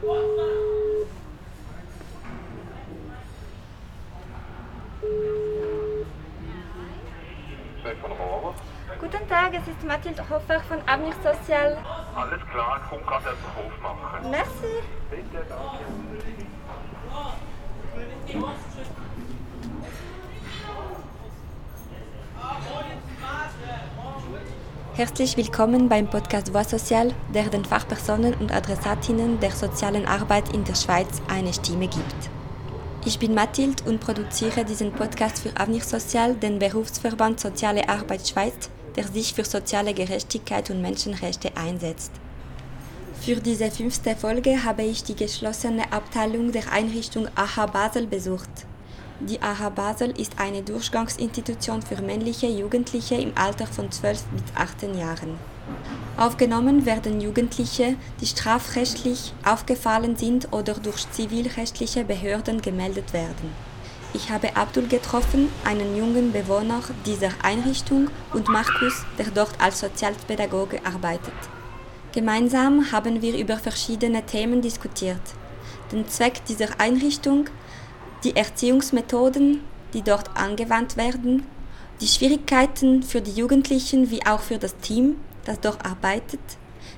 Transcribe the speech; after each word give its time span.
Guten 0.00 0.38
Tag, 9.28 9.52
es 9.52 9.68
ist 9.68 9.84
Mathilde 9.84 10.26
Hofer 10.30 10.60
von 10.60 10.78
Avenir 10.86 11.12
Social. 11.22 11.76
Alles 12.14 12.40
klar, 12.50 12.80
ich 12.82 12.88
komme 12.88 13.02
gerade 13.02 13.26
erst 13.26 13.44
aufmachen. 13.58 14.30
Merci. 14.30 14.82
Bitte, 15.10 15.44
danke. 15.48 15.84
Herzlich 24.94 25.36
willkommen 25.36 25.88
beim 25.88 26.10
Podcast 26.10 26.52
Voix 26.52 26.68
Social, 26.68 27.14
der 27.32 27.48
den 27.48 27.64
Fachpersonen 27.64 28.34
und 28.34 28.52
Adressatinnen 28.52 29.38
der 29.38 29.52
sozialen 29.52 30.04
Arbeit 30.04 30.52
in 30.52 30.64
der 30.64 30.74
Schweiz 30.74 31.22
eine 31.28 31.52
Stimme 31.52 31.86
gibt. 31.86 32.28
Ich 33.04 33.20
bin 33.20 33.32
Mathilde 33.32 33.84
und 33.84 34.00
produziere 34.00 34.64
diesen 34.64 34.90
Podcast 34.90 35.38
für 35.38 35.56
Avenir 35.56 35.84
Social, 35.84 36.34
den 36.34 36.58
Berufsverband 36.58 37.38
Soziale 37.38 37.88
Arbeit 37.88 38.26
Schweiz, 38.26 38.68
der 38.96 39.06
sich 39.06 39.32
für 39.32 39.44
soziale 39.44 39.94
Gerechtigkeit 39.94 40.68
und 40.70 40.82
Menschenrechte 40.82 41.56
einsetzt. 41.56 42.10
Für 43.20 43.36
diese 43.36 43.70
fünfte 43.70 44.16
Folge 44.16 44.64
habe 44.64 44.82
ich 44.82 45.04
die 45.04 45.16
geschlossene 45.16 45.92
Abteilung 45.92 46.50
der 46.50 46.70
Einrichtung 46.72 47.28
AHA 47.36 47.66
Basel 47.66 48.08
besucht. 48.08 48.66
Die 49.20 49.42
AHA 49.42 49.68
Basel 49.68 50.18
ist 50.18 50.38
eine 50.38 50.62
Durchgangsinstitution 50.62 51.82
für 51.82 52.00
männliche 52.00 52.46
Jugendliche 52.46 53.16
im 53.16 53.32
Alter 53.34 53.66
von 53.66 53.90
12 53.90 54.22
bis 54.24 54.42
18 54.54 54.98
Jahren. 54.98 55.38
Aufgenommen 56.16 56.86
werden 56.86 57.20
Jugendliche, 57.20 57.96
die 58.20 58.26
strafrechtlich 58.26 59.34
aufgefallen 59.44 60.16
sind 60.16 60.52
oder 60.52 60.72
durch 60.72 61.10
zivilrechtliche 61.10 62.04
Behörden 62.04 62.62
gemeldet 62.62 63.12
werden. 63.12 63.52
Ich 64.14 64.30
habe 64.30 64.56
Abdul 64.56 64.88
getroffen, 64.88 65.50
einen 65.64 65.96
jungen 65.96 66.32
Bewohner 66.32 66.80
dieser 67.04 67.30
Einrichtung, 67.42 68.08
und 68.32 68.48
Markus, 68.48 69.04
der 69.18 69.26
dort 69.34 69.60
als 69.60 69.80
Sozialpädagoge 69.80 70.80
arbeitet. 70.84 71.34
Gemeinsam 72.12 72.90
haben 72.90 73.20
wir 73.20 73.38
über 73.38 73.58
verschiedene 73.58 74.24
Themen 74.24 74.62
diskutiert. 74.62 75.20
Den 75.92 76.08
Zweck 76.08 76.44
dieser 76.46 76.80
Einrichtung, 76.80 77.48
die 78.24 78.36
Erziehungsmethoden, 78.36 79.60
die 79.94 80.02
dort 80.02 80.36
angewandt 80.36 80.96
werden, 80.96 81.44
die 82.00 82.06
Schwierigkeiten 82.06 83.02
für 83.02 83.20
die 83.20 83.32
Jugendlichen 83.32 84.10
wie 84.10 84.24
auch 84.24 84.40
für 84.40 84.58
das 84.58 84.76
Team, 84.78 85.16
das 85.44 85.60
dort 85.60 85.84
arbeitet, 85.84 86.40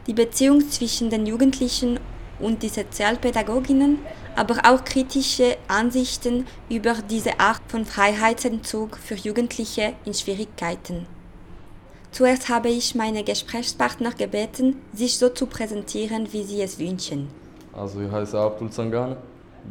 die 0.07 0.15
Beziehung 0.15 0.69
zwischen 0.69 1.11
den 1.11 1.27
Jugendlichen 1.27 1.99
und 2.39 2.63
die 2.63 2.69
Sozialpädagoginnen, 2.69 3.99
aber 4.37 4.59
auch 4.65 4.85
kritische 4.85 5.57
Ansichten 5.69 6.47
über 6.69 6.95
diese 7.09 7.39
Art 7.39 7.63
von 7.69 7.85
Freiheitsentzug 7.85 8.99
für 8.99 9.15
Jugendliche 9.15 9.95
in 10.05 10.15
Schwierigkeiten. 10.15 11.07
Zuerst 12.11 12.49
habe 12.49 12.69
ich 12.69 12.95
meine 12.95 13.25
Gesprächspartner 13.25 14.11
gebeten, 14.13 14.77
sich 14.93 15.19
so 15.19 15.31
zu 15.31 15.47
präsentieren, 15.47 16.31
wie 16.33 16.43
sie 16.43 16.61
es 16.61 16.79
wünschen. 16.79 17.29
Also 17.73 18.01
ich 18.03 18.11
heiße 18.11 18.39
Abdul 18.39 18.71
Zangane, 18.71 19.17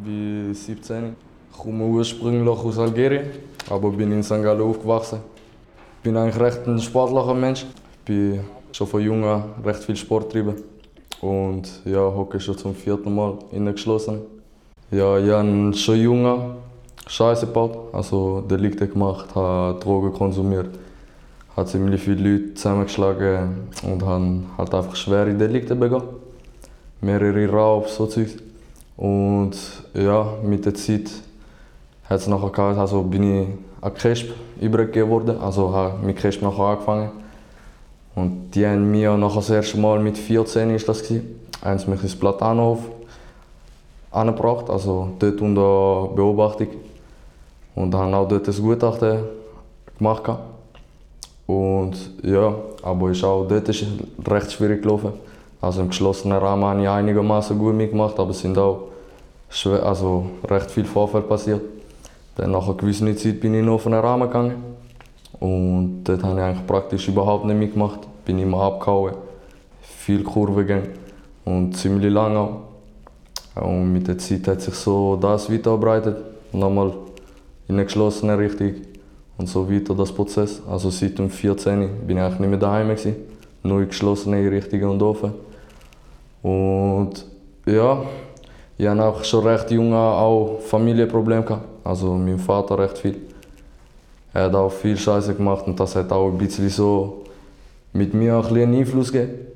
bin 0.03 0.53
17. 0.53 1.15
Ich 1.51 1.57
komme 1.57 1.85
ursprünglich 1.85 2.47
aus 2.47 2.79
Algerien, 2.79 3.25
aber 3.69 3.91
bin 3.91 4.11
in 4.11 4.23
St. 4.23 4.41
Gallen 4.41 4.61
aufgewachsen. 4.61 5.19
Ich 5.97 6.03
bin 6.03 6.17
eigentlich 6.17 6.39
recht 6.39 6.65
ein 6.65 6.79
sportlicher 6.79 7.33
Mensch. 7.33 7.65
Ich 7.99 8.05
bin 8.05 8.39
schon 8.71 8.87
von 8.87 9.01
jung 9.01 9.23
an 9.25 9.43
recht 9.63 9.83
viel 9.83 9.95
Sport 9.95 10.31
getrieben. 10.31 10.55
Und 11.19 11.69
ja, 11.85 11.99
Hockey 11.99 12.39
schon 12.39 12.57
zum 12.57 12.73
vierten 12.73 13.13
Mal 13.13 13.37
geschlossen. 13.51 14.21
Ja, 14.89 15.19
ich 15.19 15.29
habe 15.29 15.73
schon 15.75 15.95
jung 15.97 16.25
an 16.25 16.55
Scheiße 17.07 17.45
gebaut, 17.45 17.93
also 17.93 18.41
Delikte 18.41 18.87
gemacht, 18.87 19.35
habe 19.35 19.79
Drogen 19.79 20.13
konsumiert, 20.13 20.69
habe 21.55 21.67
ziemlich 21.67 22.01
viele 22.01 22.29
Leute 22.29 22.53
zusammengeschlagen 22.55 23.67
und 23.83 24.03
habe 24.03 24.43
halt 24.57 24.73
einfach 24.73 24.95
schwere 24.95 25.33
Delikte 25.33 25.75
begangen. 25.75 26.07
Mehrere 27.01 27.47
Raub, 27.49 27.89
so 27.89 28.07
Zeugs. 28.07 28.37
Und 28.97 29.55
ja, 29.93 30.33
mit 30.43 30.65
der 30.65 30.73
Zeit 30.75 31.11
es 32.15 32.27
nachher 32.27 32.77
also 32.77 33.03
bin 33.03 33.23
ich 33.23 33.47
an 33.81 33.93
Cresp 33.93 34.31
übergegeben 34.59 35.09
worden, 35.09 35.39
also 35.41 35.71
habe 35.71 36.05
mit 36.05 36.17
Cresp 36.17 36.41
nachher 36.41 36.63
angefangen. 36.63 37.09
Und 38.15 38.51
die 38.51 38.65
haben 38.65 38.91
mir 38.91 39.15
nachher 39.17 39.35
das 39.35 39.49
erste 39.49 39.77
Mal 39.77 39.99
mit 39.99 40.17
14 40.17 40.71
ist 40.71 40.87
das 40.87 41.01
gewesen, 41.03 41.39
haben 41.63 41.79
sie 41.79 41.89
mich 41.89 42.03
ins 42.03 42.15
Platanhof 42.15 42.79
angebracht, 44.11 44.69
also 44.69 45.09
dort 45.19 45.39
unter 45.41 46.09
Beobachtung. 46.13 46.67
Und 47.75 47.95
haben 47.95 48.13
auch 48.13 48.27
dort 48.27 48.47
ein 48.47 48.55
Gutachten 48.55 49.19
gemacht. 49.97 50.23
Und 51.47 51.93
ja, 52.23 52.53
aber 52.83 53.11
ist 53.11 53.23
auch 53.23 53.45
dort 53.47 53.69
ist 53.69 53.85
recht 54.27 54.51
schwierig 54.51 54.81
gelaufen. 54.81 55.13
Also 55.61 55.81
im 55.81 55.89
geschlossenen 55.89 56.37
Rahmen 56.37 56.65
habe 56.65 56.81
ich 56.81 56.89
einigermaßen 56.89 57.57
gut 57.57 57.75
mitgemacht, 57.75 58.19
aber 58.19 58.31
es 58.31 58.39
sind 58.39 58.57
auch 58.57 58.89
schwer, 59.49 59.85
also 59.85 60.25
recht 60.49 60.71
viele 60.71 60.87
Vorfälle 60.87 61.23
passiert. 61.23 61.61
Dann 62.35 62.51
nach 62.51 62.65
einer 62.65 62.77
gewissen 62.77 63.15
Zeit 63.17 63.39
bin 63.39 63.53
ich 63.53 63.63
noch 63.63 63.75
auf 63.75 63.87
einen 63.87 63.99
Rahmen 63.99 64.27
gegangen. 64.27 64.63
Und 65.39 66.03
dort 66.03 66.23
habe 66.23 66.39
ich 66.39 66.45
eigentlich 66.45 66.67
praktisch 66.67 67.07
überhaupt 67.07 67.45
nicht 67.45 67.57
mitgemacht. 67.57 67.99
Bin 68.25 68.39
immer 68.39 68.61
abgehauen, 68.61 69.15
viel 69.81 70.23
Kurven 70.23 70.55
gegangen 70.55 70.89
und 71.45 71.75
ziemlich 71.75 72.11
lange 72.11 72.39
auch. 72.39 72.61
Und 73.55 73.91
mit 73.91 74.07
der 74.07 74.17
Zeit 74.17 74.47
hat 74.47 74.61
sich 74.61 74.75
so 74.75 75.17
das 75.17 75.51
weitergebreitet. 75.51 76.17
Nochmal 76.53 76.93
in 77.67 77.75
eine 77.75 77.85
geschlossene 77.85 78.37
Richtung 78.37 78.73
und 79.37 79.47
so 79.47 79.69
weiter 79.69 79.95
das 79.95 80.11
Prozess. 80.11 80.61
Also 80.69 80.89
seit 80.89 81.17
dem 81.17 81.29
14 81.29 82.05
bin 82.05 82.17
ich 82.17 82.23
eigentlich 82.23 82.39
nicht 82.39 82.49
mehr 82.49 82.59
daheim 82.59 82.89
gewesen. 82.89 83.15
Nur 83.63 83.81
in 83.81 83.87
geschlossene 83.87 84.49
Richtungen 84.49 84.85
und 84.85 85.03
offen. 85.03 85.33
Und 86.41 87.25
ja, 87.65 88.03
ich 88.77 88.87
hatte 88.87 89.03
auch 89.03 89.23
schon 89.23 89.45
recht 89.45 89.69
jung 89.71 89.93
auch 89.93 90.59
Familienprobleme 90.61 91.43
gehabt. 91.43 91.70
Also 91.83 92.13
mein 92.13 92.39
Vater 92.39 92.77
recht 92.77 92.97
viel. 92.97 93.21
Er 94.33 94.43
hat 94.43 94.55
auch 94.55 94.71
viel 94.71 94.97
Scheiße 94.97 95.35
gemacht 95.35 95.67
und 95.67 95.79
das 95.79 95.95
hat 95.95 96.11
auch 96.11 96.27
ein 96.27 96.37
bisschen 96.37 96.69
so 96.69 97.23
mit 97.93 98.13
mir 98.13 98.37
ein 98.37 98.73
Einfluss 98.75 99.11
gegeben. 99.11 99.47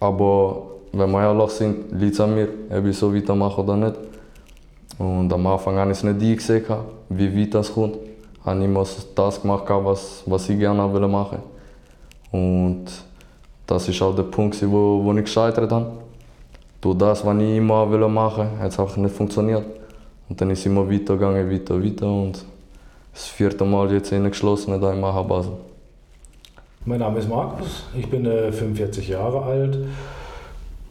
Aber 0.00 0.62
wenn 0.92 1.10
wir 1.10 1.22
ehrlich 1.22 1.50
sind, 1.50 1.92
liegt 1.92 2.14
es 2.14 2.20
an 2.20 2.34
mir, 2.34 2.48
ob 2.70 2.84
ich 2.84 2.96
so 2.96 3.14
weitermache 3.14 3.62
oder 3.62 3.76
nicht. 3.76 3.94
Und 4.98 5.32
am 5.32 5.46
Anfang 5.46 5.76
habe 5.76 5.90
ich 5.90 5.98
es 5.98 6.04
nicht 6.04 6.20
eingesehen, 6.20 6.64
wie 7.08 7.40
weit 7.40 7.54
das 7.54 7.72
kommt. 7.72 7.96
Ich 7.96 8.46
habe 8.46 8.62
immer 8.62 8.84
das 9.14 9.40
gemacht, 9.40 9.64
was, 9.68 10.22
was 10.26 10.48
ich 10.48 10.58
gerne 10.58 10.86
machen 10.86 11.12
wollte. 11.12 11.38
Und 12.30 12.84
das 13.66 14.00
war 14.00 14.08
auch 14.08 14.14
der 14.14 14.24
Punkt, 14.24 14.60
wo, 14.70 15.02
wo 15.02 15.12
ich 15.14 15.24
gescheitert 15.24 15.72
habe. 15.72 15.92
Durch 16.80 16.98
das, 16.98 17.24
was 17.24 17.36
ich 17.38 17.56
immer 17.56 17.86
machen 17.86 18.14
wollte, 18.14 18.58
hat 18.58 18.72
es 18.72 18.78
einfach 18.78 18.96
nicht 18.98 19.14
funktioniert. 19.14 19.64
Und 20.28 20.40
dann 20.40 20.50
ist 20.50 20.64
immer 20.66 20.90
weitergegangen, 20.90 21.50
weiter, 21.50 21.82
weiter. 21.82 22.06
Und 22.06 22.44
das 23.12 23.26
vierte 23.26 23.64
Mal 23.64 23.92
jetzt 23.92 24.12
in 24.12 24.24
geschlossen 24.24 24.78
hier 24.78 24.92
im 24.92 25.04
AHA 25.04 25.22
Basel. 25.22 25.52
Mein 26.86 27.00
Name 27.00 27.18
ist 27.18 27.30
Markus, 27.30 27.84
ich 27.96 28.10
bin 28.10 28.26
äh, 28.26 28.52
45 28.52 29.08
Jahre 29.08 29.42
alt, 29.42 29.78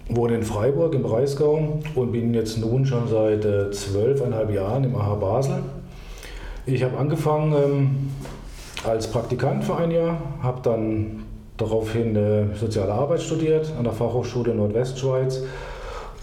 wohne 0.10 0.34
in 0.34 0.42
Freiburg 0.42 0.96
im 0.96 1.04
Breisgau 1.04 1.82
und 1.94 2.12
bin 2.12 2.34
jetzt 2.34 2.58
nun 2.58 2.84
schon 2.86 3.08
seit 3.08 3.46
äh, 3.46 3.70
zwölfeinhalb 3.70 4.52
Jahren 4.52 4.86
im 4.86 4.96
AHA 4.96 5.16
Basel. 5.16 5.60
Ich 6.66 6.82
habe 6.84 6.98
angefangen 6.98 7.54
ähm, 7.54 8.10
als 8.90 9.12
Praktikant 9.12 9.64
für 9.66 9.76
ein 9.76 9.92
Jahr, 9.92 10.18
habe 10.42 10.62
dann 10.64 11.26
daraufhin 11.58 12.16
äh, 12.16 12.56
Soziale 12.56 12.94
Arbeit 12.94 13.22
studiert 13.22 13.72
an 13.78 13.84
der 13.84 13.94
Fachhochschule 13.94 14.56
Nordwestschweiz 14.56 15.44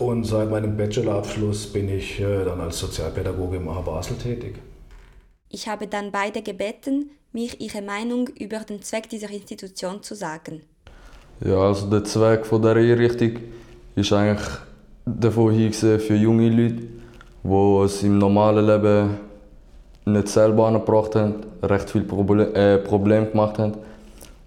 und 0.01 0.25
seit 0.25 0.51
meinem 0.51 0.77
Bachelorabschluss 0.77 1.67
bin 1.67 1.89
ich 1.89 2.21
äh, 2.21 2.45
dann 2.45 2.61
als 2.61 2.79
Sozialpädagoge 2.79 3.57
im 3.57 3.69
AHA 3.69 3.81
Basel 3.83 4.17
tätig. 4.17 4.55
Ich 5.49 5.69
habe 5.69 5.87
dann 5.87 6.11
beide 6.11 6.43
gebeten, 6.43 7.11
mir 7.33 7.51
ihre 7.59 7.83
Meinung 7.83 8.29
über 8.29 8.59
den 8.61 8.83
Zweck 8.83 9.09
dieser 9.09 9.31
Institution 9.31 10.03
zu 10.03 10.15
sagen. 10.15 10.63
Ja, 11.45 11.59
also 11.59 11.89
der 11.89 12.05
Zweck 12.05 12.47
von 12.47 12.63
dieser 12.63 12.77
Einrichtung 12.77 13.33
ist 13.97 14.13
eigentlich 14.13 14.49
davon 15.05 15.53
hingesehen 15.53 16.01
für 16.01 16.15
junge 16.15 16.49
Leute, 16.49 16.83
die 17.43 17.85
es 17.85 18.03
im 18.03 18.19
normalen 18.19 18.67
Leben 18.67 19.17
nicht 20.07 20.29
selber 20.29 20.67
angebracht 20.67 21.15
haben, 21.15 21.37
recht 21.63 21.91
viele 21.91 22.05
Proble 22.05 22.53
äh, 22.55 22.79
Probleme 22.79 23.27
gemacht 23.27 23.59
haben 23.59 23.75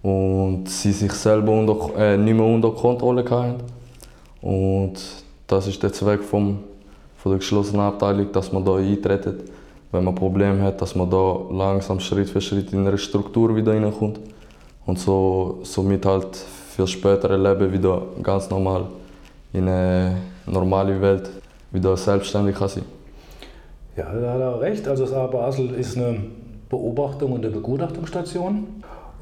und 0.02 0.68
sie 0.68 0.92
sich 0.92 1.12
selber 1.12 1.52
unter, 1.52 1.96
äh, 1.96 2.16
nicht 2.16 2.34
mehr 2.34 2.44
unter 2.44 2.70
Kontrolle 2.70 3.24
hatten. 3.28 3.62
Und 4.42 5.23
das 5.46 5.66
ist 5.66 5.82
der 5.82 5.92
Zweck 5.92 6.22
vom, 6.22 6.60
von 7.18 7.32
der 7.32 7.38
geschlossenen 7.38 7.82
Abteilung, 7.82 8.32
dass 8.32 8.52
man 8.52 8.64
da 8.64 8.76
eintritt 8.76 9.44
wenn 9.94 10.04
man 10.04 10.14
Probleme 10.14 10.60
hat, 10.60 10.82
dass 10.82 10.96
man 10.96 11.08
da 11.08 11.38
langsam 11.52 12.00
Schritt 12.00 12.28
für 12.28 12.40
Schritt 12.40 12.72
in 12.72 12.86
eine 12.86 12.98
Struktur 12.98 13.54
wieder 13.54 13.72
hineinkommt 13.72 14.18
und 14.86 14.98
so, 14.98 15.60
somit 15.62 16.04
halt 16.04 16.34
für 16.34 16.86
spätere 16.86 17.36
Leben 17.36 17.72
wieder 17.72 18.02
ganz 18.20 18.50
normal 18.50 18.86
in 19.52 19.68
eine 19.68 20.16
normale 20.46 21.00
Welt 21.00 21.30
wieder 21.70 21.96
selbstständig 21.96 22.56
kann 22.56 22.68
sein 22.68 22.84
Ja, 23.96 24.12
da 24.12 24.32
hat 24.32 24.40
er 24.40 24.60
recht. 24.60 24.88
Also 24.88 25.04
das 25.04 25.12
A 25.12 25.28
Basel 25.28 25.70
ist 25.74 25.96
eine 25.96 26.18
Beobachtung 26.68 27.32
und 27.32 27.44
eine 27.44 27.54
Begutachtungsstation. 27.54 28.66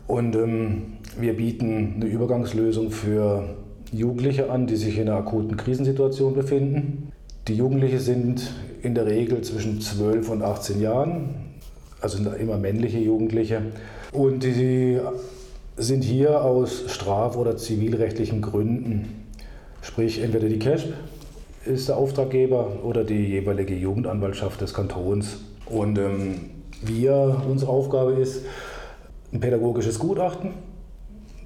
Und 0.07 0.35
ähm, 0.35 0.95
wir 1.19 1.37
bieten 1.37 1.95
eine 1.97 2.07
Übergangslösung 2.07 2.91
für 2.91 3.45
Jugendliche 3.93 4.51
an, 4.51 4.67
die 4.67 4.77
sich 4.77 4.99
in 4.99 5.09
einer 5.09 5.19
akuten 5.19 5.57
Krisensituation 5.57 6.35
befinden. 6.35 7.13
Die 7.49 7.55
Jugendlichen 7.55 7.99
sind 7.99 8.51
in 8.83 8.95
der 8.95 9.07
Regel 9.07 9.43
zwischen 9.43 9.81
12 9.81 10.29
und 10.31 10.43
18 10.43 10.81
Jahren, 10.81 11.35
also 12.01 12.19
immer 12.33 12.57
männliche 12.57 12.99
Jugendliche. 12.99 13.63
Und 14.13 14.45
die 14.45 14.99
sind 15.77 16.03
hier 16.03 16.43
aus 16.43 16.85
straf- 16.89 17.37
oder 17.37 17.57
zivilrechtlichen 17.57 18.43
Gründen. 18.43 19.27
Sprich, 19.83 20.23
entweder 20.23 20.49
die 20.49 20.59
CASP 20.59 20.93
ist 21.65 21.89
der 21.89 21.97
Auftraggeber 21.97 22.85
oder 22.85 23.05
die 23.05 23.27
jeweilige 23.27 23.75
Jugendanwaltschaft 23.75 24.61
des 24.61 24.75
Kantons. 24.75 25.41
Und 25.67 25.99
ähm, 25.99 26.51
wir, 26.83 27.43
unsere 27.49 27.71
Aufgabe 27.71 28.13
ist, 28.13 28.45
ein 29.33 29.41
pädagogisches 29.41 29.99
Gutachten 29.99 30.51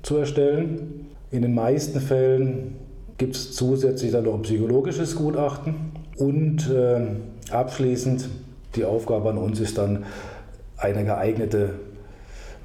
zu 0.02 0.16
erstellen. 0.16 1.05
In 1.30 1.42
den 1.42 1.54
meisten 1.54 2.00
Fällen 2.00 2.76
gibt 3.18 3.34
es 3.34 3.52
zusätzlich 3.52 4.12
dann 4.12 4.24
noch 4.24 4.34
ein 4.34 4.42
psychologisches 4.42 5.16
Gutachten. 5.16 5.74
Und 6.16 6.70
äh, 6.70 7.00
abschließend 7.50 8.28
die 8.74 8.84
Aufgabe 8.84 9.30
an 9.30 9.38
uns 9.38 9.60
ist 9.60 9.78
dann, 9.78 10.04
eine 10.78 11.04
geeignete 11.04 11.70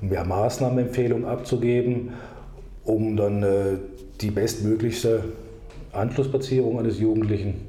ja, 0.09 0.23
Maßnahmenempfehlung 0.23 1.25
abzugeben, 1.25 2.11
um 2.83 3.15
dann 3.15 3.43
äh, 3.43 3.77
die 4.19 4.31
bestmöglichste 4.31 5.23
Anschlussplatzierung 5.93 6.79
eines 6.79 6.99
Jugendlichen 6.99 7.61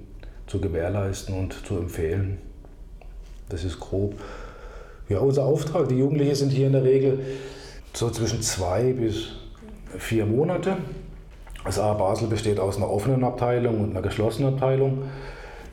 zu 0.47 0.61
gewährleisten 0.61 1.35
und 1.39 1.55
zu 1.67 1.77
empfehlen. 1.77 2.39
Das 3.49 3.65
ist 3.65 3.79
grob. 3.79 4.15
Ja, 5.09 5.19
unser 5.19 5.45
Auftrag, 5.45 5.89
die 5.89 5.99
Jugendlichen 5.99 6.35
sind 6.35 6.51
hier 6.51 6.67
in 6.67 6.73
der 6.73 6.85
Regel 6.85 7.21
so 7.93 8.11
zwischen 8.11 8.41
zwei 8.43 8.93
bis 8.93 9.29
vier 9.99 10.27
Monate. 10.27 10.77
Das 11.65 11.79
A 11.79 11.93
Basel 11.95 12.29
besteht 12.29 12.59
aus 12.59 12.77
einer 12.77 12.91
offenen 12.91 13.25
Abteilung 13.25 13.81
und 13.81 13.91
einer 13.91 14.03
geschlossenen 14.03 14.55
Abteilung. 14.55 15.05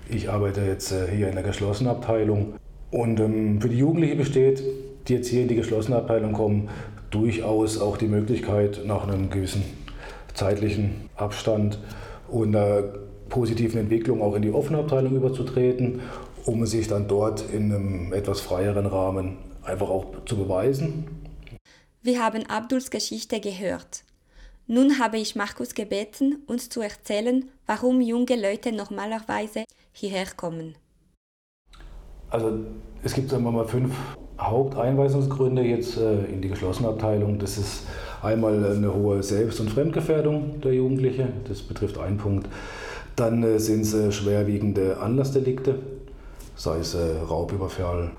Ich 0.07 0.29
arbeite 0.29 0.61
jetzt 0.61 0.91
äh, 0.91 1.07
hier 1.07 1.29
in 1.29 1.35
der 1.35 1.43
geschlossenen 1.43 1.91
Abteilung. 1.91 2.53
Und 2.91 3.19
ähm, 3.19 3.61
für 3.61 3.69
die 3.69 3.77
Jugendlichen 3.77 4.17
besteht, 4.17 4.63
die 5.07 5.13
jetzt 5.13 5.27
hier 5.27 5.41
in 5.41 5.47
die 5.47 5.55
geschlossene 5.55 5.97
Abteilung 5.97 6.33
kommen, 6.33 6.69
durchaus 7.09 7.79
auch 7.79 7.97
die 7.97 8.07
Möglichkeit, 8.07 8.81
nach 8.85 9.07
einem 9.07 9.29
gewissen 9.29 9.63
zeitlichen 10.33 11.09
Abstand 11.15 11.79
und 12.27 12.55
einer 12.55 12.83
positiven 13.29 13.79
Entwicklung 13.79 14.21
auch 14.21 14.35
in 14.35 14.41
die 14.41 14.51
offene 14.51 14.79
Abteilung 14.79 15.15
überzutreten, 15.15 16.01
um 16.45 16.65
sich 16.65 16.87
dann 16.87 17.07
dort 17.07 17.43
in 17.51 17.73
einem 17.73 18.13
etwas 18.13 18.41
freieren 18.41 18.85
Rahmen 18.85 19.37
einfach 19.63 19.89
auch 19.89 20.25
zu 20.25 20.37
beweisen. 20.37 21.05
Wir 22.01 22.23
haben 22.23 22.45
Abduls 22.47 22.89
Geschichte 22.91 23.39
gehört. 23.39 24.03
Nun 24.71 24.99
habe 24.99 25.17
ich 25.17 25.35
Markus 25.35 25.73
gebeten, 25.73 26.43
uns 26.45 26.69
zu 26.69 26.81
erzählen, 26.81 27.49
warum 27.65 28.01
junge 28.01 28.39
Leute 28.39 28.71
normalerweise 28.71 29.63
hierher 29.91 30.27
kommen. 30.37 30.75
Also 32.29 32.51
es 33.01 33.15
gibt 33.15 33.31
sagen 33.31 33.45
wir 33.45 33.51
mal 33.51 33.67
fünf 33.67 33.95
Haupteinweisungsgründe 34.39 35.63
jetzt 35.63 35.97
äh, 35.97 36.25
in 36.25 36.43
die 36.43 36.49
geschlossene 36.49 36.89
Abteilung. 36.89 37.39
Das 37.39 37.57
ist 37.57 37.87
einmal 38.21 38.63
eine 38.63 38.93
hohe 38.93 39.23
Selbst- 39.23 39.59
und 39.59 39.71
Fremdgefährdung 39.71 40.61
der 40.61 40.75
Jugendlichen, 40.75 41.29
das 41.47 41.63
betrifft 41.63 41.97
einen 41.97 42.17
Punkt. 42.17 42.47
Dann 43.15 43.41
äh, 43.41 43.57
sind 43.57 43.81
es 43.81 43.95
äh, 43.95 44.11
schwerwiegende 44.11 44.99
Anlassdelikte, 44.99 45.79
sei 46.55 46.77
es 46.77 46.95
Raubüberfall 46.95 48.11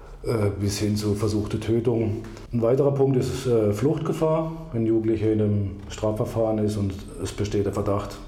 bis 0.61 0.79
hin 0.79 0.97
zu 0.97 1.15
versuchte 1.15 1.59
Tötung. 1.59 2.19
Ein 2.53 2.61
weiterer 2.61 2.93
Punkt 2.93 3.17
ist 3.17 3.49
Fluchtgefahr, 3.73 4.53
wenn 4.73 4.85
Jugendliche 4.85 5.31
in 5.31 5.41
einem 5.41 5.71
Strafverfahren 5.89 6.59
ist 6.59 6.77
und 6.77 6.93
es 7.23 7.33
besteht 7.33 7.65
der 7.65 7.73
Verdacht, 7.73 8.19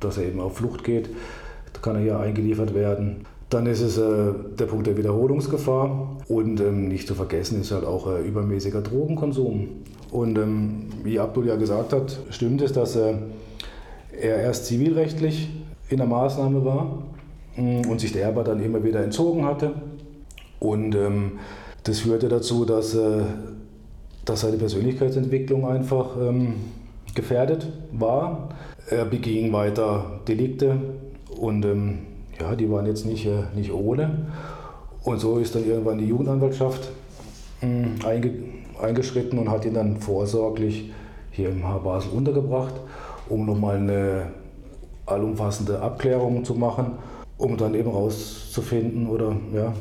dass 0.00 0.18
er 0.18 0.24
eben 0.24 0.40
auf 0.40 0.58
Flucht 0.58 0.84
geht, 0.84 1.08
kann 1.82 1.96
er 1.96 2.02
hier 2.02 2.20
eingeliefert 2.20 2.74
werden. 2.74 3.24
Dann 3.50 3.66
ist 3.66 3.80
es 3.80 3.96
äh, 3.96 4.32
der 4.58 4.66
Punkt 4.66 4.86
der 4.86 4.96
Wiederholungsgefahr 4.96 6.16
und 6.28 6.60
ähm, 6.60 6.88
nicht 6.88 7.08
zu 7.08 7.14
vergessen 7.14 7.60
ist 7.60 7.72
halt 7.72 7.84
auch 7.84 8.12
äh, 8.12 8.26
übermäßiger 8.26 8.82
Drogenkonsum. 8.82 9.68
Und 10.10 10.36
ähm, 10.36 10.86
wie 11.02 11.18
Abdul 11.18 11.46
ja 11.46 11.56
gesagt 11.56 11.92
hat, 11.92 12.18
stimmt 12.30 12.60
es, 12.60 12.72
dass 12.72 12.96
äh, 12.96 13.14
er 14.20 14.36
erst 14.36 14.66
zivilrechtlich 14.66 15.48
in 15.88 15.96
der 15.96 16.06
Maßnahme 16.06 16.62
war 16.64 17.02
mm, 17.56 17.88
und 17.88 18.00
sich 18.00 18.12
der 18.12 18.28
aber 18.28 18.44
dann 18.44 18.62
immer 18.62 18.84
wieder 18.84 19.02
entzogen 19.02 19.46
hatte. 19.46 19.72
Und 20.60 20.94
ähm, 20.94 21.32
das 21.84 22.00
führte 22.00 22.28
dazu, 22.28 22.64
dass, 22.64 22.94
äh, 22.94 23.22
dass 24.24 24.40
seine 24.40 24.56
Persönlichkeitsentwicklung 24.56 25.66
einfach 25.66 26.16
ähm, 26.20 26.54
gefährdet 27.14 27.66
war. 27.92 28.50
Er 28.88 29.04
beging 29.04 29.52
weiter 29.52 30.20
Delikte 30.26 30.76
und 31.38 31.64
ähm, 31.64 31.98
ja, 32.40 32.54
die 32.54 32.70
waren 32.70 32.86
jetzt 32.86 33.06
nicht, 33.06 33.26
äh, 33.26 33.44
nicht 33.54 33.72
ohne. 33.72 34.26
Und 35.04 35.18
so 35.18 35.38
ist 35.38 35.54
dann 35.54 35.66
irgendwann 35.66 35.98
die 35.98 36.06
Jugendanwaltschaft 36.06 36.90
hm, 37.60 37.96
einge, 38.04 38.32
eingeschritten 38.80 39.38
und 39.38 39.50
hat 39.50 39.64
ihn 39.64 39.74
dann 39.74 39.96
vorsorglich 39.96 40.90
hier 41.30 41.50
im 41.50 41.66
H. 41.66 41.78
Basel 41.78 42.10
untergebracht, 42.12 42.74
um 43.28 43.46
nochmal 43.46 43.76
eine 43.76 44.26
allumfassende 45.06 45.80
Abklärung 45.80 46.44
zu 46.44 46.54
machen, 46.54 46.92
um 47.38 47.56
dann 47.56 47.74
eben 47.74 47.90
rauszufinden 47.90 49.08
oder 49.08 49.36
ja, 49.54 49.72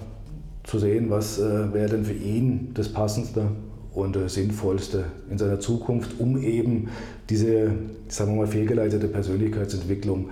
zu 0.68 0.80
sehen, 0.80 1.10
was 1.10 1.40
äh, 1.40 1.74
wäre 1.74 1.90
denn 1.90 2.06
für 2.06 2.14
ihn 2.14 2.72
das 2.74 2.90
Passendste 2.90 3.48
und 3.94 4.16
äh, 4.16 4.28
Sinnvollste 4.28 5.06
in 5.32 5.38
seiner 5.38 5.60
Zukunft, 5.60 6.20
um 6.20 6.42
eben 6.44 6.90
diese, 7.30 7.72
sagen 8.10 8.34
wir 8.34 8.42
mal, 8.42 8.48
fehlgeleitete 8.48 9.08
Persönlichkeitsentwicklung 9.08 10.30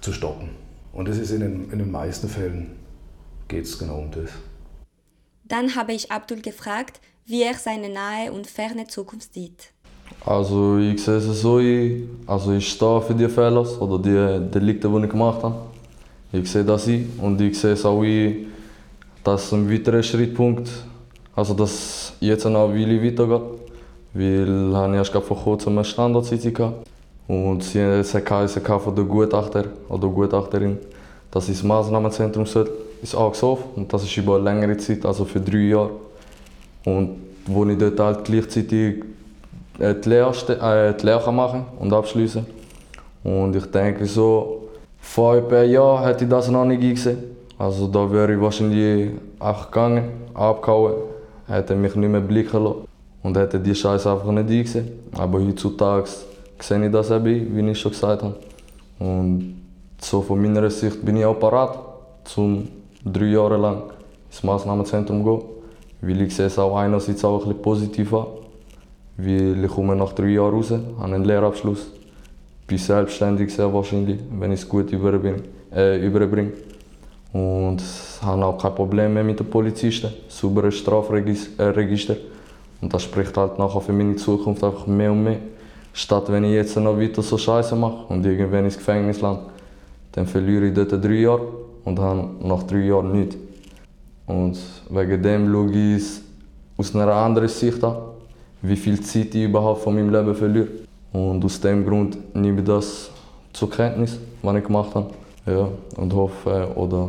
zu 0.00 0.12
stoppen. 0.12 0.50
Und 0.92 1.08
das 1.08 1.18
ist 1.18 1.32
in 1.32 1.40
den, 1.40 1.70
in 1.72 1.78
den 1.80 1.90
meisten 1.90 2.28
Fällen 2.28 2.76
geht 3.48 3.64
es 3.64 3.78
genau 3.78 3.98
um 3.98 4.10
das. 4.12 4.30
Dann 5.44 5.74
habe 5.74 5.92
ich 5.92 6.12
Abdul 6.12 6.40
gefragt, 6.40 7.00
wie 7.26 7.42
er 7.42 7.54
seine 7.54 7.88
nahe 7.88 8.32
und 8.32 8.46
ferne 8.46 8.86
Zukunft 8.86 9.34
sieht. 9.34 9.72
Also 10.24 10.78
ich 10.78 11.02
sehe 11.02 11.16
es 11.16 11.24
so, 11.42 11.58
ich, 11.58 12.04
also 12.26 12.52
ich 12.52 12.68
stehe 12.68 13.02
für 13.02 13.14
die 13.14 13.28
Fehler 13.28 13.66
oder 13.80 13.98
die 13.98 14.50
Delikte, 14.50 14.88
die 14.88 15.04
ich 15.04 15.10
gemacht 15.10 15.42
habe. 15.42 15.56
Ich 16.32 16.50
sehe 16.50 16.64
das 16.64 16.86
ich 16.86 17.06
und 17.20 17.40
ich 17.40 17.58
sehe 17.58 17.72
es 17.72 17.84
auch, 17.84 18.02
ich, 18.02 18.46
dass 19.28 19.52
ein 19.52 19.70
weiterer 19.70 20.02
Schrittpunkt, 20.02 20.70
also 21.36 21.52
dass 21.52 22.14
jetzt 22.18 22.46
noch 22.46 22.72
will 22.72 23.04
weitergeht. 23.04 23.42
Weil 24.14 24.92
ich 24.92 24.96
erst 24.96 25.12
vor 25.12 25.36
kurzem 25.36 25.74
eine 25.74 25.84
Standardsitzung 25.84 26.54
gehabt. 26.54 26.86
Und 27.26 27.62
sie 27.62 28.02
SK 28.02 28.80
von 28.80 28.94
der 28.96 29.04
Gutachter 29.04 29.64
oder 29.90 30.08
Gutachterin, 30.08 30.78
dass 31.30 31.46
das 31.46 31.62
Maßnahmenzentrum 31.62 32.46
soll, 32.46 32.70
ist 33.02 33.14
angesoffen 33.14 33.66
und 33.76 33.92
das 33.92 34.02
ist 34.04 34.16
über 34.16 34.36
eine 34.36 34.44
längere 34.44 34.78
Zeit, 34.78 35.04
also 35.04 35.26
für 35.26 35.40
drei 35.40 35.68
Jahre. 35.74 35.90
Und 36.86 37.16
wo 37.44 37.66
ich 37.66 37.76
dort 37.76 38.00
halt 38.00 38.24
gleichzeitig 38.24 39.04
äh, 39.78 39.94
die 39.94 40.08
Lehre, 40.08 40.32
äh, 40.32 40.94
die 40.98 41.04
Lehre 41.04 41.32
machen 41.34 41.66
und 41.78 41.92
abschließen. 41.92 42.46
Und 43.24 43.54
ich 43.54 43.66
denke 43.66 44.06
so, 44.06 44.70
vor 44.98 45.36
etwa 45.36 45.58
einem 45.58 45.72
Jahr 45.72 46.06
hätte 46.06 46.24
ich 46.24 46.30
das 46.30 46.48
noch 46.48 46.64
nicht 46.64 46.80
gesehen. 46.80 47.37
Also 47.58 47.88
da 47.88 48.10
wäre 48.10 48.34
ich 48.34 48.40
wahrscheinlich 48.40 49.10
auch 49.40 49.66
gegangen, 49.66 50.10
abgehauen, 50.32 50.94
hätte 51.48 51.74
mich 51.74 51.96
nicht 51.96 52.08
mehr 52.08 52.20
blicken 52.20 52.62
lassen 52.62 52.86
und 53.24 53.36
hätte 53.36 53.58
die 53.58 53.74
Scheiße 53.74 54.10
einfach 54.10 54.30
nicht 54.30 54.48
gesehen. 54.48 54.88
Aber 55.16 55.40
heutzutage 55.40 56.08
sehe 56.60 56.86
ich 56.86 56.92
das 56.92 57.10
eben, 57.10 57.56
wie 57.56 57.70
ich 57.70 57.80
schon 57.80 57.90
gesagt 57.90 58.22
habe. 58.22 58.36
Und 59.00 59.60
so 60.00 60.22
von 60.22 60.40
meiner 60.40 60.70
Sicht 60.70 61.04
bin 61.04 61.16
ich 61.16 61.24
auch 61.24 61.38
parat, 61.38 61.78
um 62.36 62.68
drei 63.04 63.26
Jahre 63.26 63.56
lang 63.56 63.82
ins 64.30 64.42
Maßnahmenzentrum 64.44 65.24
zu 65.24 65.36
gehen. 65.38 65.48
Weil 66.00 66.20
ich 66.22 66.36
sehe 66.36 66.46
es 66.46 66.58
auch 66.60 66.76
einerseits 66.76 67.24
auch 67.24 67.40
ein 67.40 67.48
bisschen 67.48 67.62
positiv 67.62 68.14
an. 68.14 68.26
Weil 69.16 69.64
ich 69.64 69.70
komme 69.70 69.96
nach 69.96 70.12
drei 70.12 70.28
Jahren 70.28 70.54
raus, 70.54 70.70
habe 70.70 71.02
einen 71.02 71.24
Lehrabschluss, 71.24 71.90
bin 72.68 72.78
selbstständig 72.78 73.52
sehr 73.52 73.72
wahrscheinlich, 73.74 74.20
wenn 74.30 74.52
ich 74.52 74.60
es 74.60 74.68
gut 74.68 74.92
überbringe. 74.92 75.42
Äh, 75.74 76.06
überbringe. 76.06 76.52
Und 77.32 77.82
habe 78.22 78.44
auch 78.44 78.58
kein 78.58 78.74
Problem 78.74 79.14
mehr 79.14 79.24
mit 79.24 79.38
den 79.38 79.50
Polizisten, 79.50 80.12
sauberes 80.28 80.76
Strafregister. 80.76 82.16
Und 82.80 82.94
das 82.94 83.02
spricht 83.02 83.36
halt 83.36 83.58
nachher 83.58 83.80
für 83.80 83.92
meine 83.92 84.16
Zukunft 84.16 84.64
einfach 84.64 84.86
mehr 84.86 85.12
und 85.12 85.24
mehr. 85.24 85.38
Statt 85.92 86.30
wenn 86.30 86.44
ich 86.44 86.52
jetzt 86.52 86.76
noch 86.76 86.98
weiter 86.98 87.22
so 87.22 87.36
Scheiße 87.36 87.74
mache 87.74 88.04
und 88.08 88.24
irgendwann 88.24 88.64
ins 88.64 88.76
Gefängnis 88.76 89.20
lande, 89.20 89.42
dann 90.12 90.26
verliere 90.26 90.66
ich 90.66 90.74
dort 90.74 90.92
drei 91.04 91.20
Jahre 91.20 91.48
und 91.84 91.98
habe 91.98 92.28
nach 92.40 92.62
drei 92.62 92.84
Jahren 92.84 93.12
nichts. 93.12 93.36
Und 94.26 94.58
wegen 94.90 95.22
dem 95.22 95.52
schaue 95.52 95.70
ich 95.70 95.96
es 95.96 96.22
aus 96.76 96.94
einer 96.94 97.12
anderen 97.12 97.48
Sicht 97.48 97.82
an, 97.82 97.96
wie 98.62 98.76
viel 98.76 99.00
Zeit 99.00 99.34
ich 99.34 99.44
überhaupt 99.44 99.82
von 99.82 99.94
meinem 99.94 100.10
Leben 100.10 100.34
verliere. 100.34 100.68
Und 101.12 101.44
aus 101.44 101.60
dem 101.60 101.84
Grund 101.84 102.16
nehme 102.34 102.60
ich 102.60 102.66
das 102.66 103.10
zur 103.52 103.70
Kenntnis, 103.70 104.18
was 104.42 104.56
ich 104.56 104.64
gemacht 104.64 104.94
habe. 104.94 105.10
Ja, 105.48 105.68
und 105.96 106.12
hoffe 106.12 106.68
oder 106.74 107.08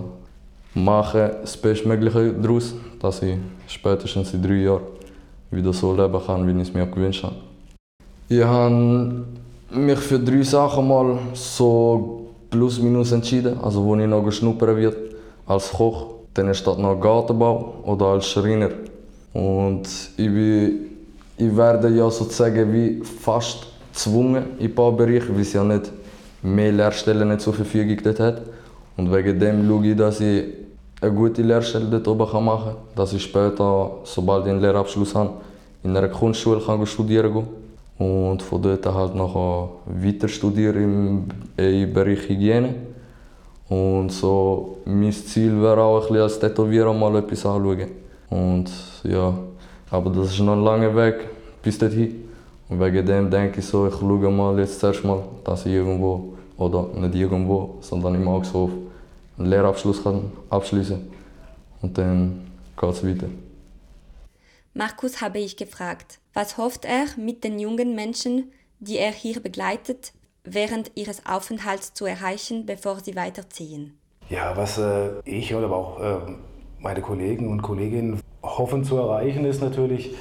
mache 0.73 1.39
das 1.41 1.57
Bestmögliche 1.57 2.33
daraus, 2.33 2.73
dass 3.01 3.21
ich 3.21 3.37
spätestens 3.67 4.33
in 4.33 4.41
drei 4.41 4.63
Jahren 4.63 4.83
wieder 5.51 5.73
so 5.73 5.93
leben 5.93 6.21
kann, 6.25 6.47
wie 6.47 6.61
ich 6.61 6.69
es 6.69 6.73
mir 6.73 6.85
gewünscht 6.85 7.23
habe. 7.23 7.35
Ich 8.29 8.43
habe 8.43 9.25
mich 9.71 9.99
für 9.99 10.19
drei 10.19 10.41
Sachen 10.43 10.87
mal 10.87 11.17
so 11.33 12.27
plus 12.49 12.79
minus 12.79 13.11
entschieden, 13.11 13.59
also 13.61 13.83
wo 13.83 13.95
ich 13.97 14.07
noch 14.07 14.23
geschnuppert 14.23 14.77
wird 14.77 14.97
als 15.45 15.71
Koch, 15.71 16.05
dann 16.33 16.47
ist 16.47 16.65
noch 16.65 16.99
Gartenbau 16.99 17.73
oder 17.83 18.05
als 18.05 18.27
Schreiner. 18.27 18.69
Und 19.33 19.83
ich, 20.15 20.27
bin, 20.27 20.79
ich 21.37 21.57
werde 21.57 21.89
ja 21.89 22.09
sozusagen 22.09 22.71
wie 22.71 23.03
fast 23.03 23.67
gezwungen 23.91 24.45
in 24.59 24.67
ein 24.67 24.75
paar 24.75 24.91
Bereichen, 24.91 25.35
weil 25.35 25.41
es 25.41 25.53
ja 25.53 25.63
nicht 25.63 25.91
mehr 26.41 26.71
Lehrstellen 26.71 27.37
zur 27.39 27.53
Verfügung 27.53 27.97
dort 28.03 28.19
hat. 28.19 28.41
Und 28.97 29.13
wegen 29.13 29.39
dem 29.39 29.67
schaue 29.67 29.87
ich, 29.87 29.95
dass 29.95 30.19
ich 30.19 30.45
eine 31.01 31.13
gute 31.13 31.41
Lehrstelle 31.41 31.85
dort 31.85 32.07
oben 32.07 32.45
machen 32.45 32.65
kann, 32.65 32.75
dass 32.95 33.13
ich 33.13 33.23
später, 33.23 33.91
sobald 34.03 34.45
ich 34.45 34.51
einen 34.51 34.61
Lehrabschluss 34.61 35.15
habe, 35.15 35.31
in 35.83 35.95
einer 35.95 36.09
Kunstschule 36.09 36.59
kann 36.59 36.85
studieren 36.85 37.33
kann. 37.33 37.47
Und 37.97 38.41
von 38.41 38.61
dort 38.61 38.85
halt 38.85 39.15
noch 39.15 39.81
weiter 39.85 40.27
studieren 40.27 41.27
im, 41.57 41.65
im 41.65 41.93
Bereich 41.93 42.29
Hygiene. 42.29 42.75
Und 43.67 44.11
so 44.11 44.77
mein 44.85 45.11
Ziel 45.11 45.61
wäre 45.61 45.81
auch 45.81 45.95
ein 45.95 46.01
bisschen 46.01 46.21
als 46.21 46.39
Tätowierer 46.39 46.93
mal 46.93 47.15
etwas 47.17 47.45
anschauen. 47.45 47.87
Und 48.29 48.71
ja, 49.03 49.33
aber 49.91 50.09
das 50.09 50.31
ist 50.31 50.39
noch 50.39 50.53
ein 50.53 50.63
langer 50.63 50.95
Weg 50.95 51.15
bis 51.61 51.77
dorthin. 51.77 52.28
Und 52.69 52.79
wegen 52.79 53.05
dem 53.05 53.29
denke 53.31 53.59
ich 53.59 53.65
so, 53.65 53.87
ich 53.87 53.95
schaue 53.95 54.31
mal 54.31 54.57
jetzt 54.59 54.79
zuerst 54.79 55.03
mal, 55.03 55.23
dass 55.43 55.65
ich 55.65 55.73
irgendwo, 55.73 56.37
oder 56.57 56.87
nicht 56.93 57.15
irgendwo, 57.15 57.77
sondern 57.81 58.15
im 58.15 58.27
Augshof 58.27 58.69
einen 59.37 59.49
Lehrabschluss 59.49 60.03
kann 60.03 60.31
abschließen 60.49 61.09
Und 61.81 61.97
dann 61.97 62.51
geht 62.79 62.89
es 62.89 63.05
weiter. 63.05 63.27
Markus 64.73 65.19
habe 65.19 65.39
ich 65.39 65.57
gefragt, 65.57 66.19
was 66.33 66.57
hofft 66.57 66.85
er 66.85 67.05
mit 67.17 67.43
den 67.43 67.57
jungen 67.57 67.95
Menschen, 67.95 68.51
die 68.79 68.97
er 68.97 69.11
hier 69.11 69.39
begleitet, 69.41 70.13
während 70.43 70.91
ihres 70.95 71.25
Aufenthalts 71.25 71.93
zu 71.93 72.05
erreichen, 72.05 72.65
bevor 72.65 72.99
sie 72.99 73.15
weiterziehen? 73.15 73.97
Ja, 74.29 74.55
was 74.55 74.77
äh, 74.77 75.09
ich 75.25 75.53
oder 75.55 75.65
aber 75.65 75.75
auch 75.75 75.99
äh, 75.99 76.31
meine 76.79 77.01
Kollegen 77.01 77.49
und 77.49 77.61
Kolleginnen 77.61 78.21
hoffen 78.43 78.83
zu 78.83 78.97
erreichen, 78.97 79.43
ist 79.43 79.61
natürlich, 79.61 80.13